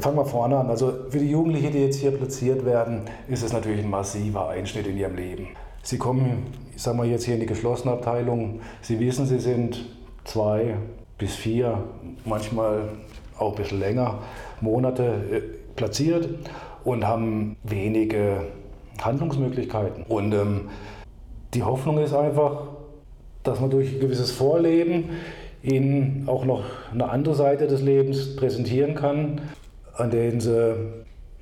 fangen 0.00 0.16
wir 0.16 0.24
vorne 0.24 0.56
an. 0.56 0.70
Also 0.70 0.92
für 1.10 1.18
die 1.18 1.30
Jugendlichen, 1.30 1.72
die 1.72 1.80
jetzt 1.80 1.96
hier 1.96 2.10
platziert 2.12 2.64
werden, 2.64 3.02
ist 3.28 3.42
es 3.42 3.52
natürlich 3.52 3.84
ein 3.84 3.90
massiver 3.90 4.48
Einschnitt 4.48 4.86
in 4.86 4.96
ihrem 4.96 5.16
Leben. 5.16 5.48
Sie 5.82 5.98
kommen, 5.98 6.46
ich 6.74 6.82
sag 6.82 6.96
mal 6.96 7.06
jetzt 7.06 7.24
hier 7.24 7.34
in 7.34 7.40
die 7.40 7.46
geschlossene 7.46 7.92
Abteilung. 7.92 8.60
Sie 8.80 8.98
wissen, 9.00 9.26
Sie 9.26 9.38
sind 9.38 9.84
zwei 10.24 10.76
bis 11.18 11.34
vier, 11.34 11.78
manchmal 12.24 12.88
auch 13.38 13.50
ein 13.50 13.56
bisschen 13.56 13.80
länger, 13.80 14.18
Monate 14.60 15.04
äh, 15.30 15.40
platziert 15.76 16.28
und 16.84 17.06
haben 17.06 17.56
wenige 17.64 18.42
Handlungsmöglichkeiten. 19.00 20.04
Und 20.04 20.32
ähm, 20.32 20.68
die 21.54 21.62
Hoffnung 21.62 21.98
ist 21.98 22.14
einfach, 22.14 22.68
dass 23.42 23.60
man 23.60 23.70
durch 23.70 23.94
ein 23.94 24.00
gewisses 24.00 24.30
Vorleben 24.30 25.10
ihnen 25.62 26.24
auch 26.26 26.44
noch 26.44 26.62
eine 26.92 27.08
andere 27.08 27.34
Seite 27.34 27.66
des 27.66 27.82
Lebens 27.82 28.36
präsentieren 28.36 28.94
kann, 28.94 29.40
an 29.94 30.10
denen 30.10 30.40
sie 30.40 30.76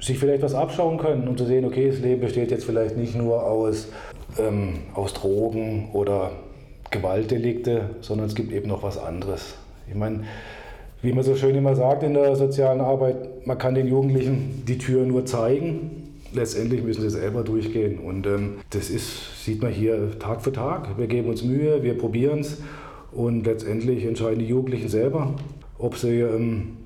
sich 0.01 0.19
vielleicht 0.19 0.43
was 0.43 0.55
abschauen 0.55 0.99
können, 0.99 1.29
um 1.29 1.37
zu 1.37 1.45
sehen, 1.45 1.65
okay, 1.65 1.91
das 1.91 2.01
Leben 2.01 2.21
besteht 2.21 2.51
jetzt 2.51 2.65
vielleicht 2.65 2.97
nicht 2.97 3.15
nur 3.15 3.45
aus, 3.45 3.89
ähm, 4.39 4.79
aus 4.95 5.13
Drogen 5.13 5.91
oder 5.93 6.33
Gewaltdelikte, 6.91 7.91
sondern 8.01 8.27
es 8.27 8.35
gibt 8.35 8.53
eben 8.53 8.69
noch 8.69 8.83
was 8.83 8.99
anderes. 8.99 9.55
Ich 9.89 9.95
meine, 9.95 10.25
wie 11.03 11.13
man 11.13 11.25
so 11.25 11.35
schön 11.35 11.55
immer 11.55 11.77
sagt 11.77 12.03
in 12.03 12.15
der 12.15 12.35
sozialen 12.37 12.81
Arbeit, 12.81 13.47
man 13.47 13.59
kann 13.59 13.75
den 13.75 13.89
Jugendlichen 13.89 14.65
die 14.67 14.79
Tür 14.79 15.05
nur 15.05 15.25
zeigen. 15.25 16.19
Letztendlich 16.33 16.83
müssen 16.83 17.03
sie 17.03 17.11
selber 17.11 17.43
durchgehen. 17.43 17.99
Und 17.99 18.27
ähm, 18.27 18.57
das 18.71 18.91
ist, 18.91 19.45
sieht 19.45 19.63
man 19.63 19.73
hier 19.73 20.19
Tag 20.19 20.43
für 20.43 20.53
Tag. 20.53 20.99
Wir 20.99 21.07
geben 21.07 21.29
uns 21.29 21.43
Mühe, 21.43 21.83
wir 21.83 21.97
probieren 21.97 22.41
es. 22.41 22.59
Und 23.13 23.47
letztendlich 23.47 24.05
entscheiden 24.05 24.39
die 24.39 24.47
Jugendlichen 24.47 24.89
selber, 24.89 25.35
ob 25.79 25.97
sie 25.97 26.21
ähm, 26.21 26.77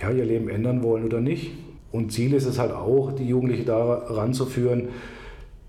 ja, 0.00 0.10
ihr 0.10 0.24
Leben 0.24 0.48
ändern 0.48 0.82
wollen 0.82 1.04
oder 1.04 1.20
nicht. 1.20 1.52
Und 1.92 2.12
Ziel 2.12 2.34
ist 2.34 2.46
es 2.46 2.58
halt 2.58 2.72
auch, 2.72 3.12
die 3.12 3.26
Jugendlichen 3.26 3.64
daran 3.64 4.34
zu 4.34 4.46
führen, 4.46 4.88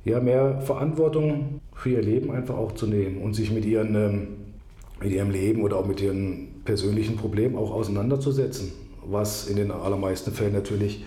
ja, 0.04 0.20
mehr 0.20 0.62
Verantwortung 0.62 1.62
für 1.74 1.90
ihr 1.90 2.02
Leben 2.02 2.32
einfach 2.32 2.56
auch 2.56 2.74
zu 2.74 2.88
nehmen 2.88 3.22
und 3.22 3.34
sich 3.34 3.52
mit, 3.52 3.66
ihren, 3.66 3.96
ähm, 3.96 4.28
mit 5.02 5.12
ihrem 5.12 5.30
Leben 5.30 5.64
oder 5.64 5.78
auch 5.78 5.86
mit 5.86 6.02
ihren 6.02 6.62
persönlichen 6.66 7.18
Problemen 7.18 7.56
auch 7.56 7.72
auseinanderzusetzen, 7.72 8.72
was 9.06 9.48
in 9.48 9.58
den 9.58 9.72
allermeisten 9.72 10.32
Fällen 10.32 10.54
natürlich 10.54 11.06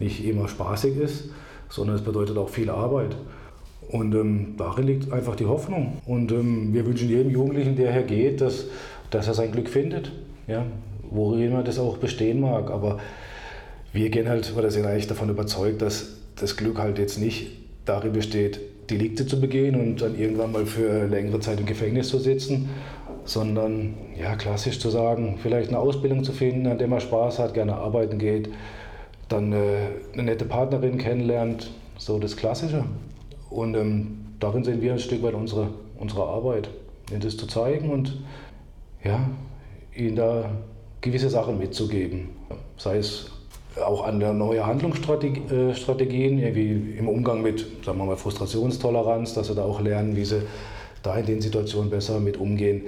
nicht 0.00 0.24
immer 0.24 0.48
spaßig 0.48 0.96
ist, 0.96 1.30
sondern 1.68 1.96
es 1.96 2.02
bedeutet 2.02 2.36
auch 2.38 2.48
viel 2.48 2.70
Arbeit. 2.70 3.16
Und 3.90 4.14
ähm, 4.14 4.54
darin 4.58 4.86
liegt 4.86 5.12
einfach 5.12 5.34
die 5.34 5.46
Hoffnung. 5.46 5.98
Und 6.06 6.30
ähm, 6.32 6.74
wir 6.74 6.84
wünschen 6.86 7.08
jedem 7.08 7.30
Jugendlichen, 7.30 7.76
der 7.76 7.92
hergeht, 7.92 8.40
dass, 8.40 8.66
dass 9.10 9.28
er 9.28 9.34
sein 9.34 9.52
Glück 9.52 9.68
findet, 9.68 10.12
ja, 10.46 10.66
worin 11.10 11.52
er 11.52 11.62
das 11.62 11.78
auch 11.78 11.98
bestehen 11.98 12.40
mag. 12.40 12.70
Aber 12.70 12.98
wir 13.92 14.10
gehen 14.10 14.28
halt, 14.28 14.54
oder 14.56 14.70
sind 14.70 14.86
eigentlich 14.86 15.06
davon 15.06 15.30
überzeugt, 15.30 15.82
dass 15.82 16.16
das 16.36 16.56
Glück 16.56 16.78
halt 16.78 16.98
jetzt 16.98 17.18
nicht 17.18 17.48
darin 17.84 18.12
besteht, 18.12 18.60
Delikte 18.90 19.26
zu 19.26 19.40
begehen 19.40 19.74
und 19.74 20.00
dann 20.00 20.18
irgendwann 20.18 20.52
mal 20.52 20.66
für 20.66 21.06
längere 21.06 21.40
Zeit 21.40 21.60
im 21.60 21.66
Gefängnis 21.66 22.08
zu 22.08 22.18
sitzen, 22.18 22.70
sondern 23.24 23.94
ja, 24.18 24.36
klassisch 24.36 24.78
zu 24.78 24.88
sagen, 24.88 25.38
vielleicht 25.42 25.68
eine 25.68 25.78
Ausbildung 25.78 26.24
zu 26.24 26.32
finden, 26.32 26.66
an 26.66 26.78
der 26.78 26.88
man 26.88 27.00
Spaß 27.00 27.38
hat, 27.38 27.54
gerne 27.54 27.74
arbeiten 27.74 28.18
geht, 28.18 28.48
dann 29.28 29.52
äh, 29.52 29.88
eine 30.14 30.22
nette 30.22 30.46
Partnerin 30.46 30.96
kennenlernt, 30.96 31.70
so 31.98 32.18
das 32.18 32.36
Klassische. 32.36 32.84
Und 33.50 33.74
ähm, 33.74 34.24
darin 34.40 34.64
sehen 34.64 34.80
wir 34.80 34.92
ein 34.92 34.98
Stück 34.98 35.22
weit 35.22 35.34
unsere, 35.34 35.68
unsere 35.98 36.24
Arbeit, 36.24 36.70
ihnen 37.10 37.20
das 37.20 37.36
zu 37.36 37.46
zeigen 37.46 37.90
und 37.90 38.18
ja, 39.04 39.28
ihnen 39.94 40.16
da 40.16 40.50
gewisse 41.00 41.30
Sachen 41.30 41.58
mitzugeben. 41.58 42.30
Sei 42.76 42.98
es 42.98 43.30
auch 43.84 44.04
an 44.04 44.20
der 44.20 44.32
neue 44.32 44.66
Handlungsstrategien, 44.66 46.38
äh, 46.38 46.48
irgendwie 46.48 46.98
im 46.98 47.08
Umgang 47.08 47.42
mit, 47.42 47.66
sagen 47.84 47.98
wir 47.98 48.06
mal, 48.06 48.16
Frustrationstoleranz, 48.16 49.34
dass 49.34 49.48
sie 49.48 49.54
da 49.54 49.62
auch 49.62 49.80
lernen, 49.80 50.16
wie 50.16 50.24
sie 50.24 50.42
da 51.02 51.16
in 51.16 51.26
den 51.26 51.40
Situationen 51.40 51.90
besser 51.90 52.18
mit 52.20 52.36
umgehen. 52.36 52.82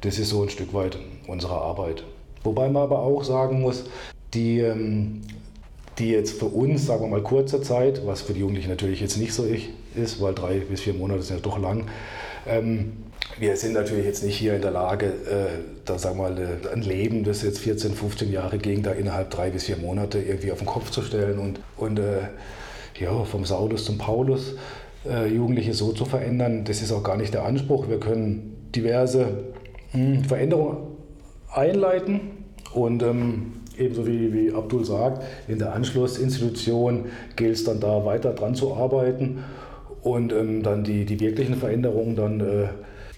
Das 0.00 0.18
ist 0.18 0.30
so 0.30 0.42
ein 0.42 0.48
Stück 0.48 0.72
weit 0.72 0.98
unsere 1.26 1.54
Arbeit. 1.54 2.04
Wobei 2.42 2.68
man 2.68 2.84
aber 2.84 3.00
auch 3.00 3.22
sagen 3.22 3.60
muss, 3.60 3.84
die, 4.32 4.60
ähm, 4.60 5.20
die 5.98 6.10
jetzt 6.10 6.38
für 6.38 6.46
uns, 6.46 6.86
sagen 6.86 7.02
wir 7.02 7.08
mal, 7.08 7.22
kurze 7.22 7.60
Zeit, 7.60 8.06
was 8.06 8.22
für 8.22 8.32
die 8.32 8.40
Jugendlichen 8.40 8.70
natürlich 8.70 9.00
jetzt 9.00 9.18
nicht 9.18 9.34
so 9.34 9.44
ist, 9.44 10.22
weil 10.22 10.34
drei 10.34 10.60
bis 10.60 10.80
vier 10.80 10.94
Monate 10.94 11.22
sind 11.22 11.36
ja 11.36 11.42
doch 11.42 11.58
lang, 11.58 11.86
ähm, 12.46 12.92
wir 13.38 13.56
sind 13.56 13.72
natürlich 13.72 14.04
jetzt 14.04 14.24
nicht 14.24 14.36
hier 14.36 14.54
in 14.54 14.62
der 14.62 14.70
Lage, 14.70 15.06
äh, 15.06 15.62
da 15.84 15.98
sagen 15.98 16.18
wir 16.18 16.30
mal, 16.30 16.38
äh, 16.38 16.72
ein 16.72 16.82
Leben, 16.82 17.24
das 17.24 17.42
jetzt 17.42 17.58
14, 17.60 17.94
15 17.94 18.30
Jahre 18.30 18.58
ging, 18.58 18.82
da 18.82 18.92
innerhalb 18.92 19.30
drei 19.30 19.50
bis 19.50 19.64
vier 19.64 19.76
Monate 19.76 20.18
irgendwie 20.18 20.52
auf 20.52 20.58
den 20.58 20.66
Kopf 20.66 20.90
zu 20.90 21.02
stellen 21.02 21.38
und, 21.38 21.60
und 21.76 21.98
äh, 21.98 22.28
ja, 22.98 23.24
vom 23.24 23.44
Saulus 23.44 23.86
zum 23.86 23.98
Paulus 23.98 24.56
äh, 25.08 25.26
Jugendliche 25.26 25.72
so 25.74 25.92
zu 25.92 26.04
verändern. 26.04 26.64
Das 26.64 26.82
ist 26.82 26.92
auch 26.92 27.02
gar 27.02 27.16
nicht 27.16 27.32
der 27.32 27.44
Anspruch. 27.44 27.88
Wir 27.88 27.98
können 27.98 28.68
diverse 28.74 29.26
hm, 29.92 30.24
Veränderungen 30.24 30.78
einleiten 31.52 32.20
und 32.74 33.02
ähm, 33.02 33.52
ebenso 33.78 34.06
wie, 34.06 34.32
wie 34.32 34.52
Abdul 34.52 34.84
sagt, 34.84 35.24
in 35.48 35.58
der 35.58 35.74
Anschlussinstitution 35.74 37.06
gilt 37.36 37.54
es 37.54 37.64
dann 37.64 37.80
da 37.80 38.04
weiter 38.04 38.32
dran 38.32 38.54
zu 38.54 38.74
arbeiten 38.74 39.42
und 40.02 40.32
ähm, 40.32 40.62
dann 40.62 40.84
die, 40.84 41.04
die 41.04 41.18
wirklichen 41.20 41.56
Veränderungen 41.56 42.16
dann 42.16 42.40
äh, 42.40 42.68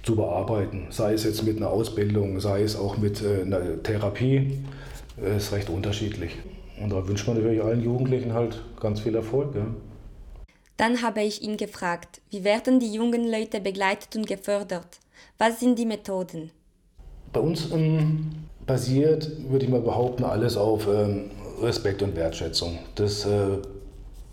zu 0.03 0.17
bearbeiten. 0.17 0.87
Sei 0.91 1.15
es 1.15 1.25
jetzt 1.25 1.45
mit 1.45 1.57
einer 1.57 1.71
Ausbildung, 1.71 2.41
sei 2.41 2.63
es 2.63 2.77
auch 2.77 2.97
mit 2.99 3.23
äh, 3.23 3.43
einer 3.43 3.83
Therapie, 3.83 4.59
äh, 5.23 5.37
ist 5.37 5.53
recht 5.53 5.71
unterschiedlich. 5.71 6.37
Und 6.81 6.91
da 6.91 7.07
wünscht 7.07 7.27
man 7.27 7.37
natürlich 7.37 7.63
allen 7.63 7.83
Jugendlichen 7.83 8.33
halt 8.33 8.61
ganz 8.81 9.01
viel 9.01 9.15
Erfolg. 9.15 9.55
Ja. 9.55 9.67
Dann 10.77 11.03
habe 11.03 11.23
ich 11.23 11.43
ihn 11.43 11.57
gefragt, 11.57 12.21
wie 12.31 12.43
werden 12.43 12.81
die 12.81 12.93
jungen 12.93 13.31
Leute 13.31 13.61
begleitet 13.61 14.17
und 14.17 14.27
gefördert? 14.27 14.99
Was 15.39 15.61
sind 15.61 15.79
die 15.79 15.87
Methoden? 15.87 16.51
Bei 17.33 17.41
uns 17.41 17.71
ähm, 17.71 18.31
basiert, 18.67 19.31
würde 19.49 19.65
ich 19.65 19.71
mal 19.71 19.81
behaupten, 19.81 20.25
alles 20.25 20.57
auf 20.57 20.89
ähm, 20.89 21.31
Respekt 21.61 22.03
und 22.03 22.17
Wertschätzung. 22.17 22.79
Das, 22.97 23.25
äh, 23.25 23.59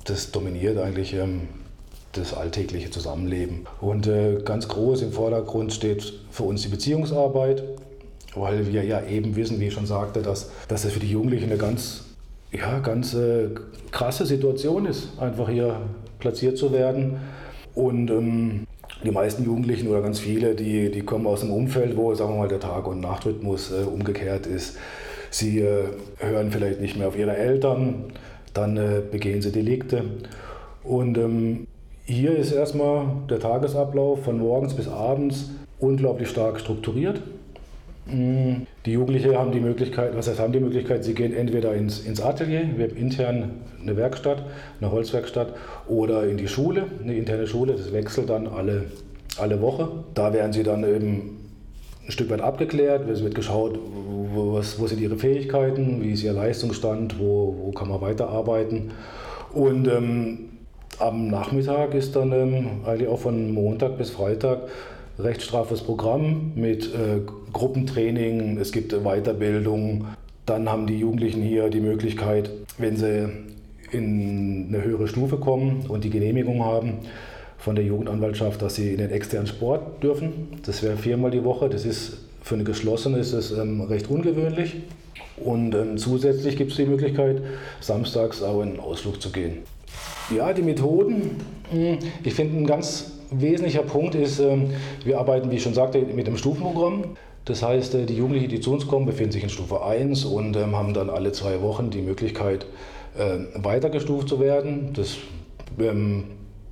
das 0.06 0.32
dominiert 0.32 0.78
eigentlich 0.80 1.14
ähm, 1.14 1.48
das 2.20 2.34
alltägliche 2.34 2.90
Zusammenleben. 2.90 3.66
Und 3.82 4.08
äh, 4.08 4.42
ganz 4.44 4.68
groß 4.68 5.02
im 5.02 5.12
Vordergrund 5.12 5.74
steht 5.74 6.14
für 6.32 6.44
uns 6.44 6.62
die 6.62 6.70
Beziehungsarbeit, 6.70 7.64
weil 8.36 8.72
wir 8.72 8.84
ja 8.84 9.02
eben 9.06 9.36
wissen, 9.36 9.60
wie 9.60 9.68
ich 9.68 9.74
schon 9.74 9.86
sagte, 9.86 10.22
dass, 10.22 10.52
dass 10.68 10.84
das 10.84 10.92
für 10.92 11.00
die 11.00 11.10
Jugendlichen 11.10 11.46
eine 11.46 11.58
ganz, 11.58 12.06
ja, 12.52 12.80
ganz 12.80 13.14
äh, 13.14 13.50
krasse 13.92 14.26
Situation 14.26 14.86
ist, 14.86 15.20
einfach 15.20 15.50
hier 15.50 15.82
platziert 16.20 16.58
zu 16.58 16.72
werden. 16.72 17.18
Und 17.74 18.10
ähm, 18.10 18.68
die 19.04 19.12
meisten 19.12 19.46
Jugendlichen 19.46 19.88
oder 19.88 20.02
ganz 20.02 20.20
viele, 20.20 20.56
die, 20.56 20.92
die 20.92 21.02
kommen 21.02 21.26
aus 21.26 21.42
einem 21.42 21.54
Umfeld, 21.54 21.96
wo, 21.96 22.14
sagen 22.16 22.34
wir 22.34 22.40
mal, 22.40 22.48
der 22.48 22.60
Tag- 22.60 22.88
und 22.88 23.00
Nachtrhythmus 23.00 23.72
äh, 23.72 23.84
umgekehrt 23.84 24.46
ist. 24.46 24.78
Sie 25.32 25.60
äh, 25.60 25.86
hören 26.18 26.52
vielleicht 26.52 26.82
nicht 26.82 26.98
mehr 26.98 27.08
auf 27.08 27.18
ihre 27.18 27.36
Eltern, 27.36 28.06
dann 28.54 28.78
äh, 28.78 29.02
begehen 29.10 29.42
sie 29.42 29.52
Delikte. 29.52 30.04
Und 30.84 31.18
ähm, 31.18 31.68
hier 32.10 32.36
ist 32.36 32.51
erstmal 32.51 33.06
der 33.30 33.39
Tagesablauf 33.39 34.24
von 34.24 34.39
morgens 34.39 34.74
bis 34.74 34.88
abends 34.88 35.51
unglaublich 35.80 36.30
stark 36.30 36.60
strukturiert. 36.60 37.22
Mm, 38.08 38.63
die 38.86 38.94
Jugendlichen 38.94 39.38
haben 39.38 39.51
die 39.51 39.60
Möglichkeit, 39.60 40.18
was 40.18 40.28
heißt 40.28 40.39
haben 40.39 40.51
die 40.51 40.60
Möglichkeit, 40.60 41.04
sie 41.04 41.13
gehen 41.13 41.36
entweder 41.36 41.75
ins, 41.75 42.00
ins 42.00 42.20
Atelier, 42.20 42.68
wir 42.75 42.88
haben 42.88 42.98
intern 42.98 43.51
eine 43.82 43.96
Werkstatt, 43.96 44.44
eine 44.82 44.92
Holzwerkstatt, 44.92 45.54
oder 45.88 46.28
in 46.28 46.38
die 46.38 46.48
Schule, 46.48 46.86
eine 47.04 47.13
interne 47.13 47.46
Schule, 47.46 47.74
das 47.74 47.94
wechselt 47.94 48.32
dann 48.32 48.48
alle, 48.48 48.86
alle 49.38 49.62
Woche. 49.62 49.89
Da 50.16 50.34
werden 50.34 50.51
sie 50.51 50.63
dann 50.63 50.84
eben 50.84 51.38
ein 52.08 52.12
Stück 52.12 52.32
weit 52.32 52.42
abgeklärt, 52.42 53.08
es 53.08 53.24
wird 53.24 53.36
geschaut, 53.36 53.78
wo, 54.34 54.54
was, 54.54 54.80
wo 54.80 54.88
sind 54.88 55.00
ihre 55.00 55.18
Fähigkeiten, 55.18 56.01
wie 56.01 56.13
ist 56.13 56.24
ihr 56.24 56.34
Leistungsstand, 56.34 57.20
wo, 57.20 57.56
wo 57.62 57.72
kann 57.72 57.88
man 57.88 58.01
weiterarbeiten. 58.01 58.92
Und 59.54 59.88
ähm, 59.88 60.49
am 61.00 61.29
Nachmittag 61.29 61.94
ist 61.94 62.15
dann 62.15 62.32
ähm, 62.32 62.68
eigentlich 62.86 63.08
auch 63.08 63.20
von 63.20 63.53
Montag 63.53 63.98
bis 63.98 64.10
Freitag 64.10 64.60
recht 65.18 65.41
straffes 65.41 65.82
Programm 65.82 66.51
mit 66.56 66.86
äh, 66.94 67.22
Gruppentraining, 67.51 68.58
es 68.58 68.72
gibt 68.72 68.94
Weiterbildung. 69.03 70.06
Dann 70.46 70.70
haben 70.70 70.88
die 70.88 71.00
Jugendlichen 71.00 71.41
hier 71.41 71.70
die 71.70 71.82
Möglichkeit, 71.82 72.50
wenn 72.77 72.96
sie 72.96 73.29
in 73.91 74.68
eine 74.70 74.84
höhere 74.84 75.08
Stufe 75.08 75.38
kommen 75.38 75.86
und 75.88 76.03
die 76.03 76.10
Genehmigung 76.10 76.63
haben 76.63 77.00
von 77.58 77.75
der 77.75 77.86
Jugendanwaltschaft, 77.86 78.62
dass 78.62 78.75
sie 78.75 78.91
in 78.91 78.98
den 79.00 79.12
externen 79.12 79.48
Sport 79.48 80.01
dürfen. 80.03 80.60
Das 80.65 80.82
wäre 80.82 80.96
viermal 80.96 81.32
die 81.32 81.44
Woche. 81.44 81.70
Das 81.70 81.86
ist 81.86 82.18
für 82.41 82.56
eine 82.56 82.63
geschlossene 82.63 83.18
ist 83.18 83.34
es 83.34 83.51
ähm, 83.51 83.82
recht 83.82 84.10
ungewöhnlich. 84.10 84.77
Und 85.38 85.75
ähm, 85.75 85.98
zusätzlich 85.98 86.58
gibt 86.58 86.72
es 86.72 86.77
die 86.77 86.86
Möglichkeit, 86.86 87.41
samstags 87.79 88.41
auch 88.41 88.62
in 88.62 88.70
einen 88.70 88.79
Ausflug 88.79 89.22
zu 89.22 89.32
gehen. 89.32 89.60
Ja, 90.36 90.53
die 90.53 90.62
Methoden. 90.62 91.38
Hm, 91.71 91.98
ich 92.24 92.33
finde, 92.33 92.57
ein 92.57 92.65
ganz 92.67 93.12
wesentlicher 93.31 93.83
Punkt 93.83 94.15
ist, 94.15 94.39
ähm, 94.39 94.71
wir 95.03 95.19
arbeiten, 95.19 95.50
wie 95.51 95.55
ich 95.55 95.63
schon 95.63 95.74
sagte, 95.74 96.00
mit 96.01 96.27
dem 96.27 96.38
Stufenprogramm. 96.38 97.15
Das 97.45 97.63
heißt, 97.63 97.95
äh, 97.95 98.05
die 98.05 98.15
Jugendlichen, 98.15 98.50
die 98.50 98.59
zu 98.59 98.71
uns 98.71 98.88
kommen, 98.88 99.05
befinden 99.05 99.31
sich 99.31 99.43
in 99.43 99.50
Stufe 99.50 99.83
1 99.83 100.25
und 100.25 100.55
ähm, 100.55 100.75
haben 100.75 100.93
dann 100.93 101.09
alle 101.09 101.31
zwei 101.31 101.62
Wochen 101.62 101.89
die 101.89 102.01
Möglichkeit, 102.01 102.67
äh, 103.17 103.39
weitergestuft 103.55 104.29
zu 104.29 104.39
werden. 104.39 104.91
Das 104.93 105.17
ähm, 105.79 106.25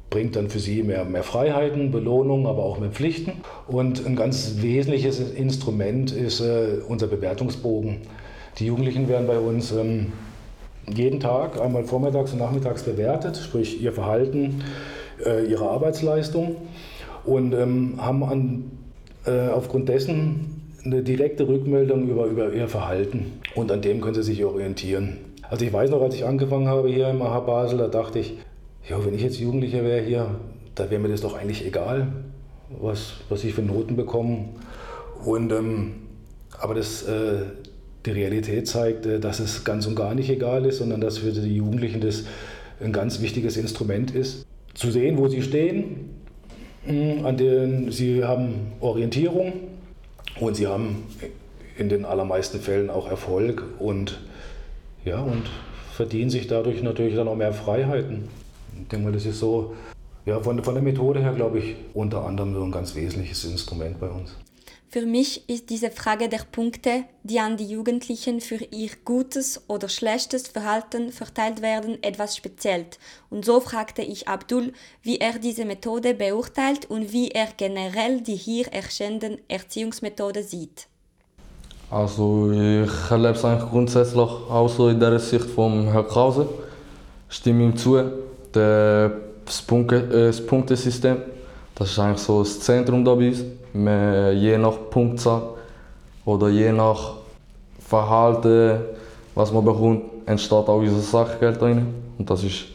bringt 0.10 0.36
dann 0.36 0.50
für 0.50 0.60
sie 0.60 0.84
mehr, 0.84 1.04
mehr 1.06 1.24
Freiheiten, 1.24 1.92
Belohnungen, 1.92 2.46
aber 2.46 2.64
auch 2.64 2.80
mehr 2.80 2.92
Pflichten. 2.92 3.34
Und 3.68 4.06
ein 4.06 4.16
ganz 4.16 4.58
wesentliches 4.62 5.20
Instrument 5.20 6.12
ist 6.12 6.42
äh, 6.42 6.80
unser 6.88 7.08
Bewertungsbogen. 7.08 8.02
Die 8.60 8.68
Jugendlichen 8.68 9.08
werden 9.08 9.28
bei 9.28 9.40
uns 9.40 9.74
jeden 10.94 11.20
Tag, 11.20 11.60
einmal 11.60 11.84
vormittags 11.84 12.34
und 12.34 12.40
nachmittags 12.40 12.84
bewertet, 12.84 13.38
sprich 13.38 13.82
ihr 13.82 13.92
Verhalten, 13.92 14.64
äh, 15.26 15.46
ihre 15.46 15.70
Arbeitsleistung 15.70 16.56
und 17.26 17.54
ähm, 17.54 17.96
haben 17.98 18.24
an, 18.24 18.72
äh, 19.26 19.50
aufgrund 19.50 19.90
dessen 19.90 20.74
eine 20.86 21.04
direkte 21.04 21.48
Rückmeldung 21.48 22.08
über, 22.08 22.26
über 22.26 22.54
ihr 22.54 22.68
Verhalten 22.68 23.40
und 23.56 23.72
an 23.72 23.82
dem 23.82 24.00
können 24.02 24.16
sie 24.16 24.24
sich 24.24 24.46
orientieren. 24.46 25.18
Also 25.50 25.66
ich 25.66 25.74
weiß 25.74 25.90
noch, 25.92 26.02
als 26.02 26.16
ich 26.16 26.26
angefangen 26.26 26.68
habe 26.68 26.90
hier 26.90 27.10
im 27.10 27.22
AHA 27.22 27.42
Basel, 27.42 27.78
da 27.80 27.88
dachte 27.88 28.20
ich, 28.20 28.38
ja, 28.90 29.04
wenn 29.06 29.14
ich 29.14 29.22
jetzt 29.22 29.40
Jugendlicher 29.40 29.84
wäre 29.84 30.02
hier, 30.02 30.28
da 30.76 30.90
wäre 30.90 31.02
mir 31.02 31.10
das 31.10 31.22
doch 31.22 31.38
eigentlich 31.38 31.66
egal, 31.66 32.08
was, 32.70 33.14
was 33.30 33.44
ich 33.44 33.54
für 33.54 33.62
Noten 33.62 33.96
bekomme. 33.96 34.46
Und, 35.26 35.52
ähm, 35.52 35.94
aber 36.60 36.76
das, 36.76 37.04
äh, 37.04 37.42
die 38.06 38.12
Realität 38.12 38.68
zeigt, 38.68 39.06
äh, 39.06 39.20
dass 39.20 39.40
es 39.40 39.64
ganz 39.64 39.86
und 39.86 39.96
gar 39.96 40.16
nicht 40.16 40.30
egal 40.30 40.66
ist, 40.66 40.78
sondern 40.78 41.02
dass 41.02 41.18
für 41.18 41.32
die 41.32 41.56
Jugendlichen 41.56 42.02
das 42.02 42.24
ein 42.80 42.94
ganz 42.94 43.22
wichtiges 43.22 43.58
Instrument 43.58 44.12
ist, 44.12 44.46
zu 44.74 44.92
sehen, 44.92 45.18
wo 45.18 45.28
sie 45.28 45.42
stehen, 45.42 46.10
hm, 46.86 47.26
an 47.26 47.38
denen 47.38 47.92
sie 47.92 48.24
haben 48.24 48.74
Orientierung 48.80 49.54
und 50.40 50.56
sie 50.56 50.68
haben 50.68 51.04
in 51.78 51.90
den 51.90 52.06
allermeisten 52.06 52.60
Fällen 52.60 52.90
auch 52.90 53.10
Erfolg 53.10 53.64
und, 53.80 54.20
ja, 55.04 55.20
und 55.20 55.44
verdienen 55.94 56.30
sich 56.30 56.48
dadurch 56.48 56.84
natürlich 56.84 57.16
dann 57.16 57.28
auch 57.28 57.36
mehr 57.36 57.54
Freiheiten. 57.54 58.28
Ich 58.82 58.88
denke 58.90 59.06
mal, 59.06 59.12
das 59.12 59.26
ist 59.26 59.40
so, 59.40 59.74
ja, 60.26 60.40
von, 60.40 60.64
von 60.64 60.76
der 60.76 60.84
Methode 60.84 61.20
her, 61.22 61.34
glaube 61.34 61.60
ich, 61.60 61.76
unter 61.94 62.26
anderem 62.26 62.54
so 62.54 62.64
ein 62.64 62.72
ganz 62.72 62.96
wesentliches 62.96 63.46
Instrument 63.46 64.00
bei 64.00 64.08
uns. 64.08 64.36
Für 64.90 65.06
mich 65.06 65.50
ist 65.50 65.70
diese 65.70 65.92
Frage 65.92 66.30
der 66.30 66.44
Punkte, 66.50 67.04
die 67.24 67.40
an 67.42 67.58
die 67.58 67.66
Jugendlichen 67.66 68.40
für 68.40 68.64
ihr 68.72 68.90
gutes 69.04 69.62
oder 69.68 69.90
schlechtes 69.90 70.48
Verhalten 70.48 71.12
verteilt 71.12 71.62
werden, 71.62 72.02
etwas 72.02 72.38
speziell. 72.38 72.86
Und 73.30 73.44
so 73.44 73.60
fragte 73.60 74.02
ich 74.02 74.30
Abdul, 74.30 74.72
wie 75.04 75.18
er 75.18 75.40
diese 75.40 75.66
Methode 75.66 76.14
beurteilt 76.14 76.90
und 76.90 77.12
wie 77.12 77.32
er 77.32 77.50
generell 77.58 78.22
die 78.22 78.36
hier 78.36 78.68
erscheinende 78.68 79.40
Erziehungsmethode 79.50 80.42
sieht. 80.42 80.88
Also 81.92 82.52
ich 82.52 83.12
erlebe 83.12 83.36
es 83.36 83.44
eigentlich 83.44 83.70
grundsätzlich 83.70 84.18
auch 84.18 84.70
so 84.70 84.88
in 84.88 85.02
der 85.02 85.20
Sicht 85.20 85.46
von 85.46 85.92
Herrn 85.92 86.08
Krause. 86.08 86.48
Stimme 87.28 87.66
ihm 87.66 87.76
zu. 87.76 87.98
Äh, 87.98 89.10
das 89.46 89.62
Punktesystem, 90.46 91.18
das 91.76 91.92
ist 91.92 92.00
eigentlich 92.00 92.20
so 92.20 92.40
das 92.40 92.60
Zentrum 92.62 93.04
da 93.04 93.16
bei 93.16 93.34
uns 93.78 94.42
je 94.42 94.58
nach 94.58 94.78
Punktzahl 94.90 95.42
oder 96.26 96.50
je 96.50 96.72
nach 96.72 97.14
Verhalten, 97.80 98.80
was 99.36 99.52
man 99.52 99.64
bekommt, 99.64 100.04
entsteht 100.26 100.68
auch 100.68 100.80
unser 100.80 101.00
Sachgeld 101.00 101.62
drin. 101.62 101.88
Und 102.18 102.30
das 102.30 102.44
ist 102.44 102.66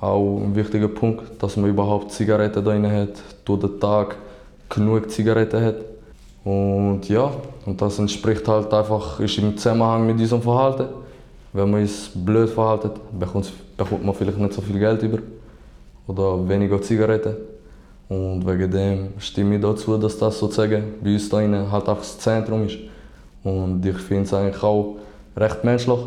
auch 0.00 0.38
ein 0.38 0.54
wichtiger 0.54 0.88
Punkt, 0.88 1.42
dass 1.42 1.56
man 1.56 1.70
überhaupt 1.70 2.12
Zigaretten 2.12 2.64
drin 2.64 2.90
hat, 2.90 3.22
durch 3.44 3.60
den 3.60 3.80
Tag 3.80 4.16
genug 4.68 5.10
Zigaretten 5.10 5.64
hat. 5.64 5.76
Und 6.44 7.08
ja, 7.08 7.30
und 7.66 7.80
das 7.80 7.98
entspricht 7.98 8.46
halt 8.48 8.72
einfach, 8.74 9.20
ist 9.20 9.38
im 9.38 9.56
Zusammenhang 9.56 10.06
mit 10.06 10.18
diesem 10.18 10.42
Verhalten. 10.42 10.88
Wenn 11.52 11.70
man 11.70 11.82
es 11.82 12.10
blöd 12.14 12.50
verhaltet, 12.50 12.92
bekommt, 13.18 13.52
bekommt 13.76 14.04
man 14.04 14.14
vielleicht 14.14 14.38
nicht 14.38 14.52
so 14.52 14.62
viel 14.62 14.78
Geld 14.78 15.02
über 15.02 15.18
oder 16.06 16.48
weniger 16.48 16.80
Zigaretten. 16.80 17.36
Und 18.12 18.46
wegen 18.46 18.70
dem 18.70 19.08
stimme 19.18 19.56
ich 19.56 19.62
dazu, 19.62 19.96
dass 19.96 20.18
das 20.18 20.38
sozusagen 20.38 20.94
bei 21.02 21.14
uns 21.14 21.30
da 21.30 21.38
halt 21.38 21.88
auch 21.88 21.98
das 21.98 22.18
Zentrum 22.18 22.66
ist. 22.66 22.76
Und 23.42 23.84
ich 23.86 23.96
finde 23.96 24.24
es 24.24 24.34
eigentlich 24.34 24.62
auch 24.62 24.96
recht 25.34 25.64
menschlich. 25.64 25.98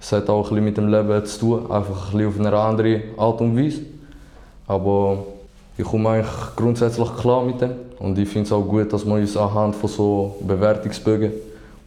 Es 0.00 0.10
hat 0.10 0.28
auch 0.28 0.50
ein 0.50 0.64
mit 0.64 0.76
dem 0.76 0.88
Leben 0.88 1.24
zu 1.24 1.38
tun, 1.38 1.70
einfach 1.70 2.12
ein 2.12 2.18
bisschen 2.18 2.26
auf 2.26 2.40
eine 2.40 2.58
andere 2.58 3.00
Art 3.16 3.40
und 3.40 3.56
Weise. 3.56 3.82
Aber 4.66 5.18
ich 5.78 5.84
komme 5.84 6.08
eigentlich 6.08 6.56
grundsätzlich 6.56 7.16
klar 7.16 7.44
mit 7.44 7.60
dem. 7.60 7.70
Und 8.00 8.18
ich 8.18 8.28
finde 8.28 8.46
es 8.46 8.52
auch 8.52 8.62
gut, 8.62 8.92
dass 8.92 9.04
man 9.04 9.20
uns 9.20 9.36
anhand 9.36 9.76
von 9.76 9.88
so 9.88 10.36
Bewertungsbögen 10.40 11.30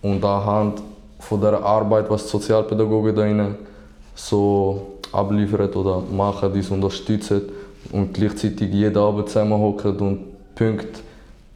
und 0.01 0.23
anhand 0.23 0.81
von 1.19 1.41
der 1.41 1.61
Arbeit, 1.61 2.09
was 2.09 2.23
die 2.23 2.29
Sozialpädagogen 2.29 3.13
da 3.13 3.47
so 4.15 4.99
abliefern 5.11 5.69
oder 5.73 6.01
machen, 6.09 6.53
die 6.53 6.73
unterstützen 6.73 7.41
und 7.91 8.13
gleichzeitig 8.13 8.71
jeden 8.73 8.97
Abend 8.97 9.29
zusammenhocken 9.29 9.97
und 9.97 10.55
Punkt 10.55 11.03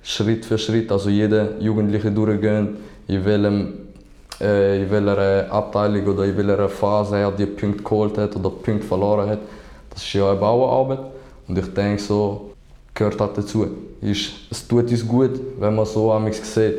Schritt 0.03 0.45
für 0.45 0.57
Schritt, 0.57 0.91
also 0.91 1.09
jeder 1.09 1.59
Jugendliche 1.59 2.11
durchgehen, 2.11 2.77
in, 3.07 3.23
welchem, 3.23 3.73
äh, 4.41 4.83
in 4.83 4.91
welcher 4.91 5.51
Abteilung 5.51 6.05
oder 6.07 6.25
in 6.25 6.35
welcher 6.35 6.67
Phase 6.67 7.17
er 7.17 7.31
die 7.31 7.45
Punkte 7.45 7.83
geholt 7.83 8.17
hat 8.17 8.35
oder 8.35 8.49
Punkte 8.49 8.85
verloren 8.85 9.29
hat. 9.29 9.39
Das 9.89 10.03
ist 10.03 10.13
ja 10.13 10.31
eine 10.31 10.41
Arbeit. 10.41 10.99
Und 11.47 11.57
ich 11.57 11.73
denke, 11.73 12.01
so 12.01 12.51
gehört 12.93 13.19
halt 13.19 13.37
dazu. 13.37 13.67
Ist, 14.01 14.31
es 14.51 14.67
tut 14.67 14.89
uns 14.91 15.07
gut, 15.07 15.39
wenn 15.57 15.75
man 15.75 15.85
so 15.85 16.11
an 16.11 16.31
sieht, 16.33 16.75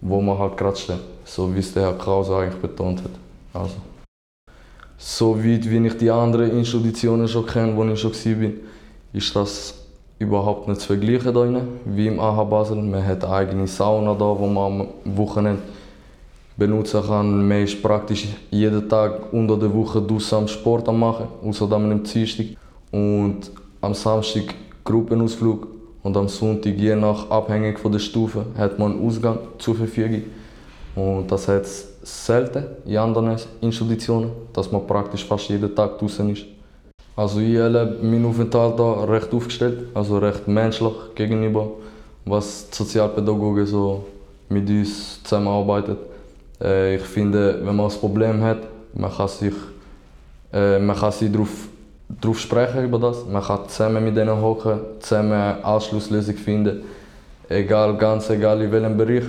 wo 0.00 0.20
man 0.20 0.38
halt 0.38 0.56
gerade 0.56 0.76
steht. 0.76 1.00
So 1.24 1.52
wie 1.52 1.58
es 1.58 1.72
der 1.72 1.84
Herr 1.84 1.98
Krause 1.98 2.36
eigentlich 2.36 2.60
betont 2.60 3.02
hat. 3.02 3.10
Also 3.52 3.74
so 4.98 5.36
weit 5.38 5.68
wie 5.68 5.86
ich 5.86 5.96
die 5.96 6.10
anderen 6.10 6.50
Institutionen 6.58 7.28
schon 7.28 7.46
kenne, 7.46 7.76
wo 7.76 7.84
ich 7.84 8.00
schon 8.00 8.12
war, 8.12 8.50
ist 9.12 9.36
das 9.36 9.74
überhaupt 10.18 10.68
nicht 10.68 10.80
zu 10.80 10.88
vergleichen 10.88 11.32
hier 11.32 11.62
wie 11.84 12.06
im 12.06 12.20
AHA 12.20 12.44
Basel. 12.44 12.76
Man 12.76 13.04
hat 13.04 13.24
eine 13.24 13.34
eigene 13.34 13.66
Sauna 13.66 14.14
da, 14.14 14.24
wo 14.38 14.46
man 14.46 14.80
am 14.80 15.16
Wochenende 15.16 15.62
benutzen 16.56 17.02
kann. 17.06 17.48
Man 17.48 17.64
ist 17.64 17.82
praktisch 17.82 18.28
jeden 18.50 18.88
Tag 18.88 19.32
unter 19.32 19.56
der 19.56 19.72
Woche 19.74 20.00
draußen 20.00 20.48
Sport 20.48 20.88
am 20.88 21.00
machen, 21.00 21.26
außer 21.42 21.66
dann 21.66 21.90
am 21.90 22.02
Dienstag. 22.02 22.46
Und 22.90 23.50
am 23.80 23.94
Samstag 23.94 24.54
Gruppenausflug 24.84 25.66
und 26.02 26.16
am 26.16 26.28
Sonntag, 26.28 26.76
je 26.76 26.94
nach 26.94 27.28
abhängig 27.30 27.78
von 27.78 27.90
der 27.90 27.98
Stufe, 27.98 28.46
hat 28.56 28.78
man 28.78 28.92
einen 28.92 29.06
Ausgang 29.06 29.38
zur 29.58 29.74
Verfügung. 29.74 30.22
Und 30.94 31.30
das 31.30 31.48
hat 31.48 31.64
selten 32.04 32.64
in 32.84 32.98
anderen 32.98 33.36
Institutionen, 33.60 34.30
dass 34.52 34.70
man 34.70 34.86
praktisch 34.86 35.24
fast 35.24 35.48
jeden 35.48 35.74
Tag 35.74 35.98
draußen 35.98 36.28
ist. 36.30 36.44
Also 37.16 37.40
ich 37.40 37.54
erlebe 37.54 37.98
meinen 38.02 38.26
Aufenthalt 38.26 38.76
hier 38.76 39.08
recht 39.08 39.32
aufgestellt, 39.32 39.86
also 39.94 40.18
recht 40.18 40.46
menschlich 40.46 40.92
gegenüber, 41.14 41.68
was 42.24 42.68
die 42.70 42.76
Sozialpädagogen 42.76 43.66
so 43.66 44.04
mit 44.48 44.68
uns 44.68 45.22
zusammenarbeiten. 45.22 45.96
Äh, 46.60 46.96
ich 46.96 47.02
finde, 47.02 47.60
wenn 47.62 47.76
man 47.76 47.90
ein 47.90 47.98
Problem 47.98 48.42
hat, 48.42 48.58
man 48.94 49.12
kann 49.12 49.28
sich, 49.28 49.54
äh, 50.52 50.78
man 50.78 50.96
kann 50.96 51.12
sich 51.12 51.30
darauf, 51.30 51.68
darauf 52.08 52.38
sprechen 52.38 52.84
über 52.84 52.98
das, 52.98 53.24
man 53.26 53.42
kann 53.42 53.68
zusammen 53.68 54.04
mit 54.04 54.16
denen 54.16 54.40
hocken, 54.40 54.80
zusammen 55.00 55.32
eine 55.32 55.64
Anschlusslösung 55.64 56.34
finden, 56.36 56.82
egal, 57.48 57.96
ganz 57.96 58.28
egal 58.28 58.60
in 58.60 58.72
welchem 58.72 58.96
Bereich. 58.96 59.24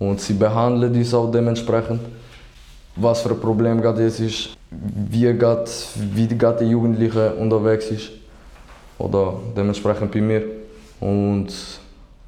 Und 0.00 0.18
sie 0.18 0.32
behandeln 0.32 0.94
uns 0.94 1.14
auch 1.14 1.30
dementsprechend. 1.30 2.00
Was 2.96 3.20
für 3.20 3.30
ein 3.30 3.38
Problem 3.38 3.80
gerade 3.80 4.02
jetzt 4.02 4.18
ist, 4.18 4.56
wie, 4.70 5.32
gerade, 5.34 5.70
wie 6.14 6.26
gerade 6.26 6.64
die 6.64 6.70
Jugendliche 6.70 7.34
unterwegs 7.34 7.86
ist. 7.90 8.10
Oder 8.98 9.34
dementsprechend 9.56 10.10
bei 10.10 10.22
mir. 10.22 10.42
Und 11.00 11.48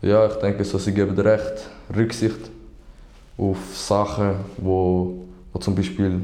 ja, 0.02 0.26
ich 0.26 0.34
denke, 0.34 0.64
so, 0.64 0.78
sie 0.78 0.92
geben 0.92 1.18
recht 1.18 1.68
Rücksicht 1.96 2.50
auf 3.38 3.56
Sachen, 3.74 4.34
wo, 4.58 5.24
wo 5.52 5.58
zum 5.58 5.74
Beispiel 5.74 6.20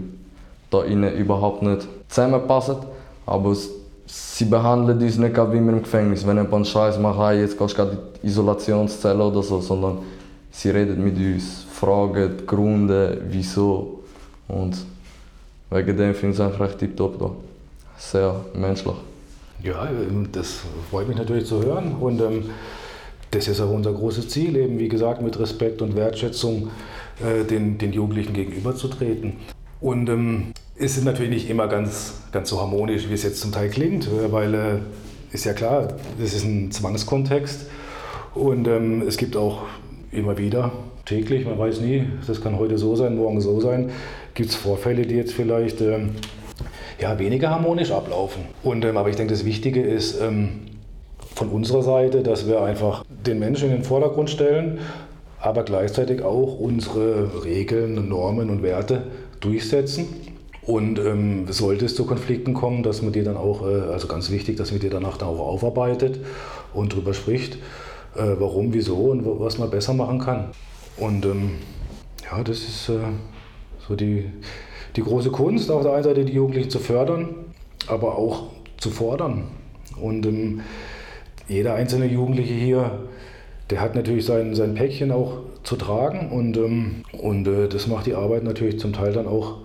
da 0.70 0.82
innen 0.82 1.14
überhaupt 1.14 1.62
nicht 1.62 1.88
zusammenpassen. 2.08 2.76
Aber 3.24 3.56
sie 4.06 4.44
behandeln 4.44 5.00
uns 5.00 5.16
nicht 5.16 5.34
wie 5.34 5.52
wir 5.52 5.58
im 5.58 5.82
Gefängnis. 5.82 6.26
Wenn 6.26 6.37
jemand 6.37 6.66
Scheiß 6.66 6.98
macht, 6.98 7.18
hey, 7.18 7.40
jetzt 7.40 7.58
gehst 7.58 7.78
du 7.78 7.82
in 7.82 7.98
die 8.22 8.26
Isolationszelle 8.26 9.24
oder 9.24 9.42
so, 9.42 9.61
sondern 9.62 9.98
sie 10.50 10.70
reden 10.70 11.02
mit 11.02 11.16
uns, 11.16 11.64
fragen 11.70 12.46
Gründe, 12.46 13.20
wieso. 13.28 14.00
Und 14.48 14.76
wegen 15.70 15.96
dem 15.96 16.14
finde 16.14 16.34
ich 16.34 16.40
es 16.40 16.40
einfach 16.40 16.61
recht 16.61 16.78
tiptop 16.78 17.18
da. 17.18 17.30
Sehr 17.98 18.44
menschlich. 18.54 18.94
Ja, 19.62 19.88
das 20.32 20.61
freut 20.90 21.08
mich 21.08 21.16
natürlich 21.16 21.46
zu 21.46 21.62
hören. 21.62 21.96
Und 22.00 22.20
ähm, 22.20 22.50
das 23.30 23.48
ist 23.48 23.61
auch 23.61 23.70
unser 23.70 23.92
großes 23.92 24.28
Ziel, 24.28 24.56
eben 24.56 24.78
wie 24.78 24.88
gesagt, 24.88 25.20
mit 25.20 25.38
Respekt 25.38 25.82
und 25.82 25.96
Wertschätzung 25.96 26.70
äh, 27.20 27.44
den, 27.44 27.76
den 27.78 27.92
Jugendlichen 27.92 28.32
gegenüberzutreten. 28.32 29.34
Und 29.80 30.08
ähm, 30.08 30.52
es 30.76 30.96
ist 30.96 31.04
natürlich 31.04 31.30
nicht 31.30 31.50
immer 31.50 31.68
ganz, 31.68 32.14
ganz 32.32 32.48
so 32.48 32.61
harmonisch, 32.61 33.08
wie 33.08 33.14
es 33.14 33.22
jetzt 33.22 33.40
zum 33.40 33.52
Teil 33.52 33.68
klingt, 33.68 34.06
äh, 34.06 34.32
weil 34.32 34.54
äh, 34.54 34.78
ist 35.32 35.44
ja 35.44 35.52
klar, 35.52 35.88
das 36.18 36.34
ist 36.34 36.44
ein 36.44 36.70
Zwangskontext 36.70 37.66
und 38.34 38.66
ähm, 38.66 39.02
es 39.06 39.16
gibt 39.16 39.37
auch 39.37 39.62
immer 40.12 40.38
wieder 40.38 40.72
täglich, 41.04 41.44
man 41.44 41.58
weiß 41.58 41.80
nie, 41.80 42.04
das 42.26 42.40
kann 42.40 42.58
heute 42.58 42.78
so 42.78 42.96
sein, 42.96 43.16
morgen 43.16 43.40
so 43.40 43.60
sein, 43.60 43.90
gibt 44.34 44.50
es 44.50 44.56
Vorfälle, 44.56 45.02
die 45.02 45.16
jetzt 45.16 45.32
vielleicht 45.32 45.80
ähm, 45.80 46.10
ja, 47.00 47.18
weniger 47.18 47.50
harmonisch 47.50 47.90
ablaufen. 47.90 48.42
Und, 48.62 48.84
ähm, 48.84 48.96
aber 48.96 49.08
ich 49.08 49.16
denke, 49.16 49.32
das 49.32 49.44
Wichtige 49.44 49.82
ist 49.82 50.20
ähm, 50.20 50.60
von 51.34 51.48
unserer 51.48 51.82
Seite, 51.82 52.22
dass 52.22 52.46
wir 52.46 52.62
einfach 52.62 53.04
den 53.08 53.38
Menschen 53.38 53.70
in 53.70 53.76
den 53.76 53.84
Vordergrund 53.84 54.30
stellen, 54.30 54.78
aber 55.40 55.62
gleichzeitig 55.62 56.22
auch 56.22 56.58
unsere 56.58 57.44
Regeln, 57.44 58.08
Normen 58.08 58.50
und 58.50 58.62
Werte 58.62 59.04
durchsetzen. 59.40 60.06
Und 60.62 60.98
ähm, 60.98 61.46
sollte 61.48 61.86
es 61.86 61.94
zu 61.94 62.04
Konflikten 62.04 62.52
kommen, 62.52 62.82
dass 62.82 63.00
man 63.00 63.12
die 63.12 63.22
dann 63.22 63.38
auch, 63.38 63.66
äh, 63.66 63.90
also 63.90 64.06
ganz 64.06 64.30
wichtig, 64.30 64.56
dass 64.58 64.70
man 64.70 64.80
die 64.80 64.90
danach 64.90 65.16
dann 65.16 65.28
auch 65.28 65.38
aufarbeitet 65.38 66.20
und 66.74 66.92
darüber 66.92 67.14
spricht, 67.14 67.56
äh, 68.18 68.38
warum, 68.38 68.72
wieso 68.72 68.96
und 68.96 69.24
was 69.24 69.59
man 69.59 69.70
besser 69.70 69.94
machen 69.94 70.18
kann. 70.18 70.50
Und 70.96 71.24
ähm, 71.24 71.52
ja, 72.24 72.42
das 72.42 72.59
ist 72.59 72.88
äh, 72.88 72.98
so 73.87 73.94
die, 73.94 74.24
die 74.96 75.02
große 75.02 75.31
Kunst, 75.31 75.70
auf 75.70 75.83
der 75.83 75.92
einen 75.92 76.04
Seite 76.04 76.24
die 76.24 76.33
Jugendlichen 76.33 76.70
zu 76.70 76.78
fördern, 76.78 77.28
aber 77.87 78.18
auch 78.18 78.48
zu 78.76 78.90
fordern. 78.90 79.44
Und 80.00 80.26
ähm, 80.26 80.61
jeder 81.48 81.74
einzelne 81.74 82.07
Jugendliche 82.07 82.54
hier, 82.54 83.00
der 83.70 83.81
hat 83.81 83.94
natürlich 83.94 84.26
sein, 84.26 84.54
sein 84.54 84.74
Päckchen 84.74 85.12
auch 85.12 85.40
zu 85.62 85.76
tragen 85.76 86.31
und, 86.31 86.57
ähm, 86.57 87.04
und 87.12 87.46
äh, 87.46 87.68
das 87.68 87.87
macht 87.87 88.07
die 88.07 88.14
Arbeit 88.14 88.44
natürlich 88.44 88.78
zum 88.78 88.92
Teil 88.92 89.12
dann 89.12 89.26
auch 89.26 89.59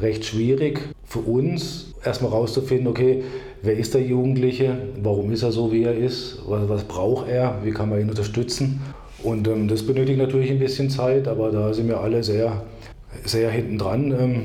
recht 0.00 0.24
schwierig 0.24 0.80
für 1.04 1.20
uns, 1.20 1.94
erstmal 2.04 2.30
rauszufinden, 2.30 2.86
okay, 2.86 3.24
wer 3.62 3.76
ist 3.76 3.94
der 3.94 4.02
Jugendliche, 4.02 4.76
warum 5.02 5.30
ist 5.32 5.42
er 5.42 5.52
so, 5.52 5.72
wie 5.72 5.84
er 5.84 5.96
ist, 5.96 6.40
was, 6.46 6.68
was 6.68 6.84
braucht 6.84 7.28
er, 7.28 7.60
wie 7.64 7.70
kann 7.70 7.88
man 7.88 8.00
ihn 8.00 8.10
unterstützen. 8.10 8.80
Und 9.22 9.48
ähm, 9.48 9.68
das 9.68 9.84
benötigt 9.84 10.18
natürlich 10.18 10.50
ein 10.50 10.58
bisschen 10.58 10.90
Zeit, 10.90 11.26
aber 11.26 11.50
da 11.50 11.72
sind 11.72 11.88
wir 11.88 12.00
alle 12.00 12.22
sehr, 12.22 12.62
sehr 13.24 13.50
hinten 13.50 13.78
dran, 13.78 14.12
ähm, 14.12 14.42